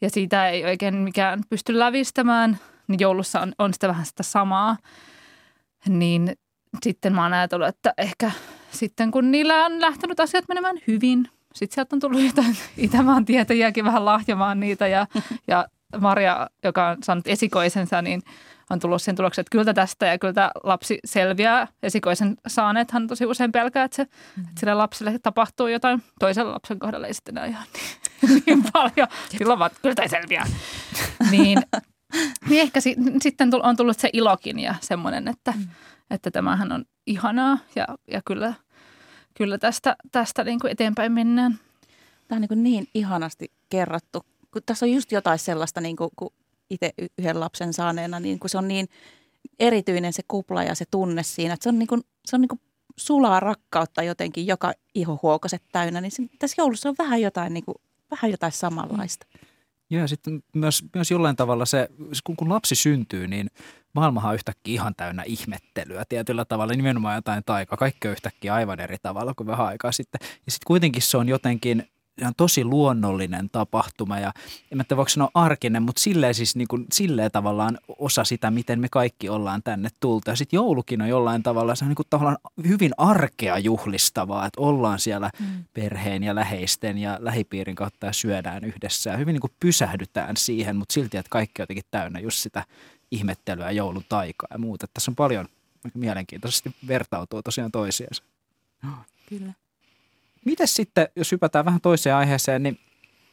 [0.00, 2.58] Ja siitä ei oikein mikään pysty lävistämään–
[2.88, 4.76] niin joulussa on, on sitä vähän sitä samaa.
[5.88, 6.32] Niin
[6.82, 8.30] sitten mä oon ajatellut, että ehkä
[8.70, 13.84] sitten kun niillä on lähtenyt asiat menemään hyvin, sitten sieltä on tullut jotain Itämaan tietäjiäkin
[13.84, 15.06] vähän lahjamaan niitä ja,
[15.48, 15.66] ja
[16.00, 18.22] Maria, joka on saanut esikoisensa, niin
[18.70, 21.68] on tullut sen tuloksen, että kyllä tästä ja kyllä lapsi selviää.
[21.82, 24.42] Esikoisen saaneethan tosi usein pelkää, että, se, mm.
[24.42, 26.02] että sille lapselle tapahtuu jotain.
[26.20, 27.64] Toisen lapsen kohdalla ei sitten ihan
[28.28, 29.08] niin, niin paljon.
[29.28, 30.46] Silloin vaan, kyllä tämä selviää.
[31.30, 31.62] niin
[32.48, 35.64] niin ehkä si- sitten on tullut se ilokin ja semmoinen, että, mm.
[36.10, 38.54] että tämähän on ihanaa ja, ja kyllä,
[39.36, 41.58] kyllä tästä, tästä niin kuin eteenpäin mennään.
[42.28, 44.26] Tämä on niin, kuin niin ihanasti kerrottu.
[44.52, 46.32] Kun tässä on just jotain sellaista, niin kuin, kun
[46.70, 48.88] itse yhden lapsen saaneena, niin kun se on niin
[49.58, 52.48] erityinen se kupla ja se tunne siinä, että se on, niin kuin, se on niin
[52.48, 52.60] kuin
[52.96, 57.74] sulaa rakkautta jotenkin joka ihohuokoset täynnä, niin se, tässä joulussa on vähän jotain, niin kuin,
[58.10, 59.26] vähän jotain samanlaista.
[59.34, 59.46] Mm.
[59.90, 61.88] Joo, ja sitten myös, myös jollain tavalla se,
[62.24, 63.50] kun, kun lapsi syntyy, niin
[63.96, 67.76] maailmahan on yhtäkkiä ihan täynnä ihmettelyä tietyllä tavalla, nimenomaan jotain taika.
[67.76, 70.18] Kaikki on yhtäkkiä aivan eri tavalla kuin vähän aikaa sitten.
[70.22, 71.88] Ja sitten kuitenkin se on jotenkin
[72.20, 74.32] ihan tosi luonnollinen tapahtuma ja
[74.72, 78.80] en mä voiko sanoa arkinen, mutta silleen siis niin kuin, silleen tavallaan osa sitä, miten
[78.80, 80.30] me kaikki ollaan tänne tultu.
[80.30, 82.38] Ja sitten joulukin on jollain tavalla, se on niin kuin tavallaan
[82.68, 85.64] hyvin arkea juhlistavaa, että ollaan siellä mm.
[85.72, 90.76] perheen ja läheisten ja lähipiirin kautta ja syödään yhdessä ja hyvin niin kuin pysähdytään siihen,
[90.76, 92.64] mutta silti, että kaikki on jotenkin täynnä just sitä
[93.10, 94.86] ihmettelyä, joulun taikaa ja muuta.
[94.94, 95.48] Tässä on paljon
[95.94, 98.22] mielenkiintoisesti vertautuu tosiaan toisiinsa.
[99.28, 99.52] Kyllä.
[100.44, 102.80] Miten sitten, jos hypätään vähän toiseen aiheeseen, niin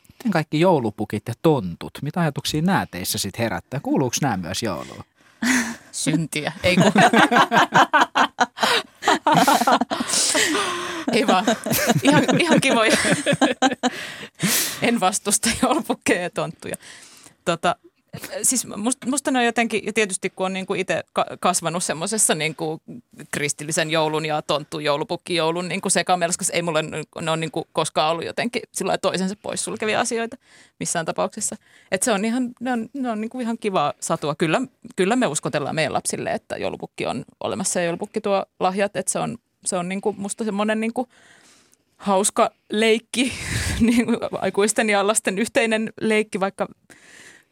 [0.09, 3.79] miten kaikki joulupukit ja tontut, mitä ajatuksia nämä teissä sitten herättää?
[3.79, 5.03] Kuuluuko nämä myös jouluun?
[5.91, 6.91] Syntiä, ei kun.
[11.13, 11.45] ei vaan.
[12.03, 12.97] Ihan, ihan kivoja.
[14.81, 16.75] en vastusta joulupukkeja ja tonttuja.
[17.45, 17.75] Tota,
[18.41, 21.03] siis musta, musta ne on jotenkin, ja tietysti kun on niin kuin itse
[21.39, 22.81] kasvanut semmoisessa niin kuin
[23.31, 26.83] kristillisen joulun ja tonttu joulupukkijoulun niin kuin sekamelskassa, ei mulle
[27.21, 30.37] ne on niin kuin koskaan ollut jotenkin sillä toisensa poissulkevia asioita
[30.79, 31.55] missään tapauksessa.
[31.91, 34.35] Että se on ihan, ne on, ne on niin kuin ihan kiva satua.
[34.35, 34.61] Kyllä,
[34.95, 39.19] kyllä me uskotellaan meidän lapsille, että joulupukki on olemassa ja joulupukki tuo lahjat, että se
[39.19, 41.07] on, se on niin kuin musta semmoinen niin kuin
[41.97, 43.33] hauska leikki,
[43.79, 44.05] niin
[44.41, 46.67] aikuisten ja lasten yhteinen leikki, vaikka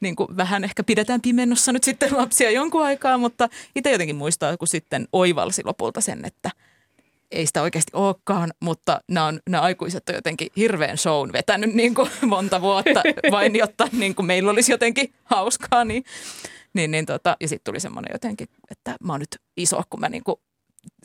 [0.01, 4.57] niin kuin vähän ehkä pidetään pimennossa nyt sitten lapsia jonkun aikaa, mutta itse jotenkin muistaa,
[4.57, 6.51] kun sitten oivalsi lopulta sen, että
[7.31, 11.95] ei sitä oikeasti olekaan, mutta nämä, on, nämä aikuiset on jotenkin hirveän shown vetänyt niin
[11.95, 15.85] kuin monta vuotta vain, jotta niin kuin meillä olisi jotenkin hauskaa.
[15.85, 16.03] Niin,
[16.73, 20.09] niin, niin tota, ja sitten tuli semmoinen jotenkin, että mä oon nyt iso, kun mä
[20.09, 20.35] niin kuin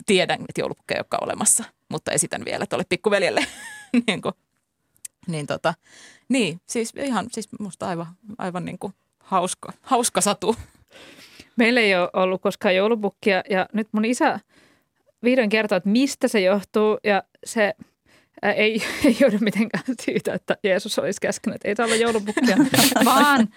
[0.05, 3.45] tiedän, että joulupukkeja ei olekaan olemassa, mutta esitän vielä tuolle pikkuveljelle.
[4.07, 4.33] niin, kuin,
[5.27, 5.73] niin tota,
[6.29, 8.07] niin, siis ihan siis musta aivan,
[8.37, 10.55] aivan niin kuin hauska, hauska satu.
[11.55, 14.39] Meillä ei ole ollut koskaan joulupukkia ja nyt mun isä
[15.23, 17.73] vihdoin kertoo, että mistä se johtuu ja se
[18.41, 22.57] ää, ei, ei joudu mitenkään siitä, että Jeesus olisi käskenyt, että ei saa olla joulupukkia,
[23.05, 23.47] vaan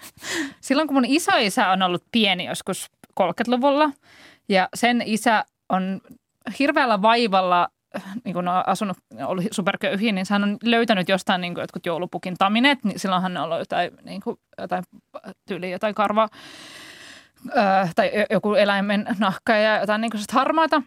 [0.61, 2.91] silloin kun mun isoisä on ollut pieni joskus
[3.21, 3.91] 30-luvulla
[4.49, 6.01] ja sen isä on
[6.59, 7.69] hirveällä vaivalla
[8.25, 12.85] niin kun on asunut, ollut superköyhiä, niin hän on löytänyt jostain niin jotkut joulupukin tamineet,
[12.85, 14.85] niin silloinhan ne on ollut jotain, niin kuin, jotain
[15.49, 16.29] tyyli, jotain karvaa
[17.97, 20.83] tai joku eläimen nahka ja jotain niin harmaata.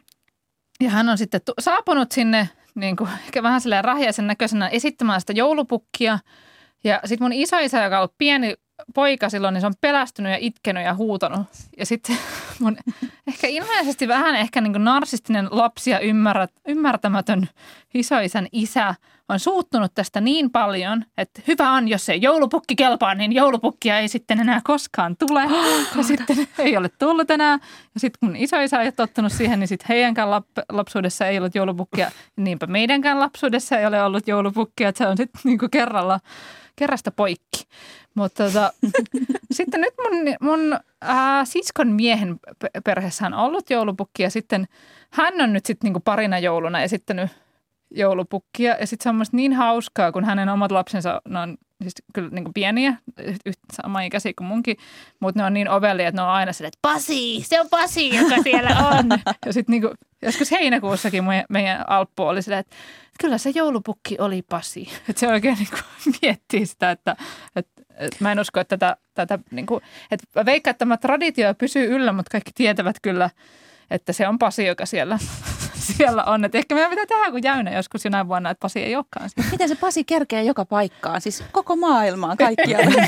[0.79, 5.33] Ja hän on sitten saapunut sinne niin kuin, ehkä vähän silleen rahjaisen näköisenä esittämään sitä
[5.33, 6.19] joulupukkia.
[6.83, 8.53] Ja sitten mun isoisä, joka on ollut pieni
[8.95, 11.47] poika silloin, niin se on pelästynyt ja itkenyt ja huutanut.
[11.77, 12.17] Ja sitten
[12.59, 12.77] mun
[13.27, 17.49] ehkä ilmeisesti vähän ehkä niin kuin narsistinen lapsi ja ymmärrät, ymmärtämätön
[17.93, 18.95] isoisän isä
[19.29, 24.07] on suuttunut tästä niin paljon, että hyvä on, jos se joulupukki kelpaa, niin joulupukkia ei
[24.07, 25.41] sitten enää koskaan tule.
[25.97, 27.59] ja sitten ei ole tullut enää.
[27.93, 31.55] Ja sitten kun isoisä ei ole tottunut siihen, niin sitten heidänkään lap- lapsuudessa ei ollut
[31.55, 32.11] joulupukkia.
[32.35, 36.19] Niinpä meidänkään lapsuudessa ei ole ollut joulupukkia, että se on sitten niin kuin kerralla,
[36.75, 37.63] kerrasta poikki.
[38.15, 38.73] Mutta tota,
[39.51, 44.67] sitten nyt mun, mun ää, siskon miehen pe- perheessä on ollut joulupukki ja sitten
[45.09, 47.31] hän on nyt sitten niinku parina jouluna esittänyt
[47.91, 48.75] joulupukkia.
[48.79, 52.97] Ja sitten se on niin hauskaa, kun hänen omat lapsensa on siis kyllä niinku pieniä,
[53.45, 54.77] yhtä samaikäisiä kuin munkin,
[55.19, 58.15] mutta ne on niin ovelia, että ne on aina silleen, että Pasi, se on Pasi,
[58.15, 59.09] joka siellä on.
[59.45, 62.75] ja sitten niinku, joskus heinäkuussakin meidän, meidän Alppu oli silleen, että
[63.19, 64.89] kyllä se joulupukki oli Pasi.
[65.09, 65.77] Että se oikein niinku
[66.21, 67.15] miettii sitä, että,
[67.55, 69.81] että, että mä en usko, että tätä, tätä niinku,
[70.11, 73.29] että mä veikkaan, että tämä traditio pysyy yllä, mutta kaikki tietävät kyllä,
[73.91, 75.19] että se on Pasi, joka siellä,
[75.83, 76.45] siellä on.
[76.45, 79.51] Et ehkä meidän pitää tehdä kuin jäynä joskus jonain vuonna, että Pasi ei olekaan siellä.
[79.51, 83.07] Miten se Pasi kerkee joka paikkaan, siis koko maailmaan kaikkialle?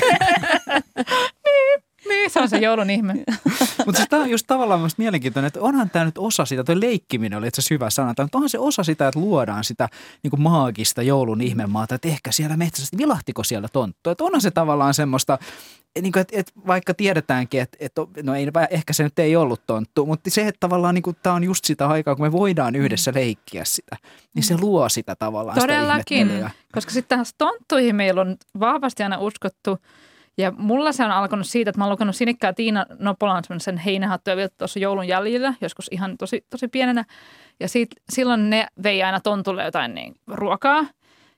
[1.46, 1.82] Niin,
[2.28, 3.14] se on se joulun ihme.
[3.86, 6.80] Mutta siis tämä on just tavallaan myös mielenkiintoinen, että onhan tämä nyt osa sitä, tuo
[6.80, 9.88] leikkiminen oli itse hyvä sana, mutta onhan se osa sitä, että luodaan sitä
[10.22, 14.10] niin kuin maagista joulun ihmemaata, että ehkä siellä metsässä, vilahtiko siellä tonttu.
[14.10, 15.38] Että onhan se tavallaan semmoista,
[16.02, 19.60] niin kuin, että, että vaikka tiedetäänkin, että, että no ei, ehkä se nyt ei ollut
[19.66, 22.76] tonttu, mutta se, että tavallaan niin kuin, tämä on just sitä aikaa, kun me voidaan
[22.76, 23.96] yhdessä leikkiä sitä,
[24.34, 29.78] niin se luo sitä tavallaan Todellakin, sitä koska sitten tonttuihin meillä on vahvasti aina uskottu,
[30.38, 34.36] ja mulla se on alkanut siitä, että mä oon lukenut Sinikkaa Tiina Nopolan sen heinähattuja
[34.36, 37.04] vielä tuossa joulun jäljellä, joskus ihan tosi, tosi pienenä.
[37.60, 40.86] Ja siitä, silloin ne vei aina tontulle jotain niin, ruokaa.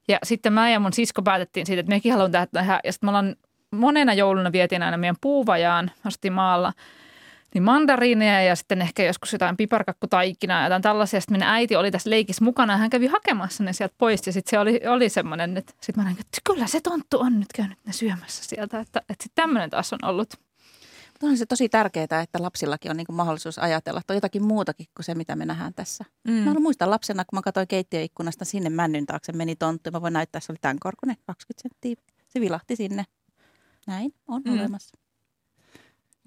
[0.09, 2.80] Ja sitten mä ja mun sisko päätettiin siitä, että mekin haluan tehdä.
[2.84, 3.36] Ja sitten me ollaan
[3.70, 6.72] monena jouluna vietiin aina meidän puuvajaan asti maalla–
[7.55, 11.20] niin mandariineja ja sitten ehkä joskus jotain piparkakkutaikinaa ja jotain tällaisia.
[11.20, 14.26] Sitten minun äiti oli tässä leikissä mukana ja hän kävi hakemassa ne sieltä pois.
[14.26, 17.38] Ja sitten se oli, oli semmoinen, että sitten mä näin, että kyllä se tonttu on
[17.38, 18.80] nyt käynyt ne syömässä sieltä.
[18.80, 20.34] Että, että sitten tämmöinen taas on ollut.
[21.09, 24.86] Mutta on se tosi tärkeää, että lapsillakin on niin mahdollisuus ajatella, että on jotakin muutakin
[24.96, 26.05] kuin se, mitä me nähdään tässä.
[26.24, 26.32] Mm.
[26.32, 29.90] Mä muistan lapsena, kun mä katsoin keittiöikkunasta sinne männyn taakse, meni tonttu.
[29.90, 31.94] Mä voin näyttää, se oli tämän korkunen, 20 senttiä.
[32.28, 33.05] Se vilahti sinne.
[33.86, 34.53] Näin on mm.
[34.53, 34.97] olemassa.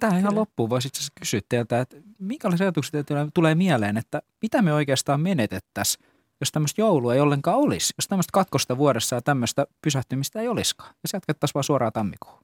[0.02, 4.62] Tähän ihan loppuun voisi itse asiassa kysyä teiltä, että minkälaisia ajatuksia tulee mieleen, että mitä
[4.62, 6.06] me oikeastaan menetettäisiin,
[6.40, 10.90] jos tämmöistä joulua ei ollenkaan olisi, jos tämmöistä katkosta vuodessa ja tämmöistä pysähtymistä ei olisikaan.
[11.04, 12.40] Ja se jatkettaisiin vaan suoraan tammikuun.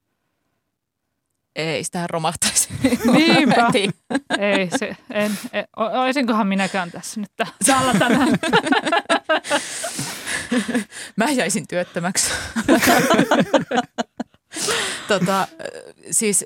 [1.56, 2.70] Ei, sitä romahtaisi.
[3.14, 3.72] Niinpä.
[4.40, 7.32] ei, se, en, en, olisinkohan minäkään tässä nyt
[7.66, 8.30] täällä tänään.
[11.16, 12.32] Mä jäisin työttömäksi.
[15.08, 15.48] tota,
[16.12, 16.46] siis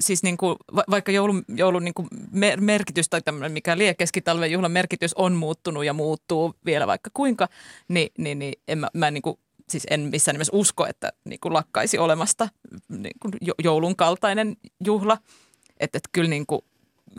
[0.00, 0.56] siis niin kuin,
[0.90, 2.08] vaikka joulun, joulun niin kuin
[2.60, 7.48] merkitys tai tämmöinen mikä lie keskitalven juhlan merkitys on muuttunut ja muuttuu vielä vaikka kuinka,
[7.88, 11.40] niin, niin, niin en mä, mä niin kuin, siis en missään nimessä usko, että niin
[11.40, 12.48] kuin lakkaisi olemasta
[12.88, 13.32] niin kuin
[13.64, 15.18] joulun kaltainen juhla.
[15.80, 16.60] Että et kyllä niin kuin,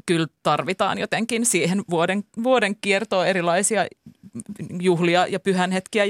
[0.05, 3.85] kyllä tarvitaan jotenkin siihen vuoden, vuoden kiertoon erilaisia
[4.81, 6.05] juhlia ja pyhänhetkiä,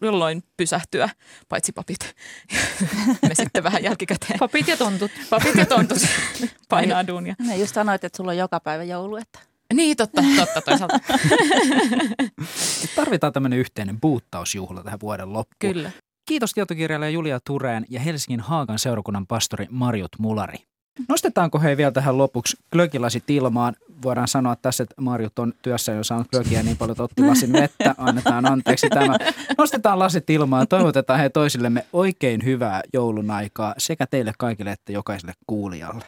[0.00, 1.08] jolloin pysähtyä,
[1.48, 2.14] paitsi papit.
[3.28, 4.38] Me sitten vähän jälkikäteen.
[4.38, 5.10] Papit ja tontut.
[5.30, 5.98] Papit ja tontut
[6.68, 7.34] painaa duunia.
[7.38, 9.38] Ne just sanoit, että sulla on joka päivä joulu, että
[9.74, 11.00] niin, totta, totta toisaalta.
[12.96, 15.72] Tarvitaan tämmöinen yhteinen buuttausjuhla tähän vuoden loppuun.
[15.72, 15.90] Kyllä.
[16.26, 20.58] Kiitos tietokirjailija Julia Tureen ja Helsingin Haagan seurakunnan pastori Marjut Mulari.
[21.08, 23.74] Nostetaanko hei vielä tähän lopuksi glögilasit ilmaan?
[24.02, 27.52] Voidaan sanoa tässä, että Marjut on työssä jo saanut glögiä niin paljon, että otti lasin
[27.52, 27.94] vettä.
[27.98, 29.16] Annetaan anteeksi tämä.
[29.58, 30.68] Nostetaan lasit ilmaan.
[30.68, 36.04] Toivotetaan he toisillemme oikein hyvää joulun aikaa sekä teille kaikille että jokaiselle kuulijalle.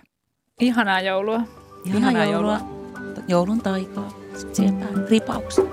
[0.60, 1.40] Ihanaa joulua.
[1.84, 2.58] Ihanaa, Ihanaa joulua.
[2.58, 3.24] joulua.
[3.28, 4.08] Joulun taikaa.
[4.36, 5.64] Sitten siihen ripauksia.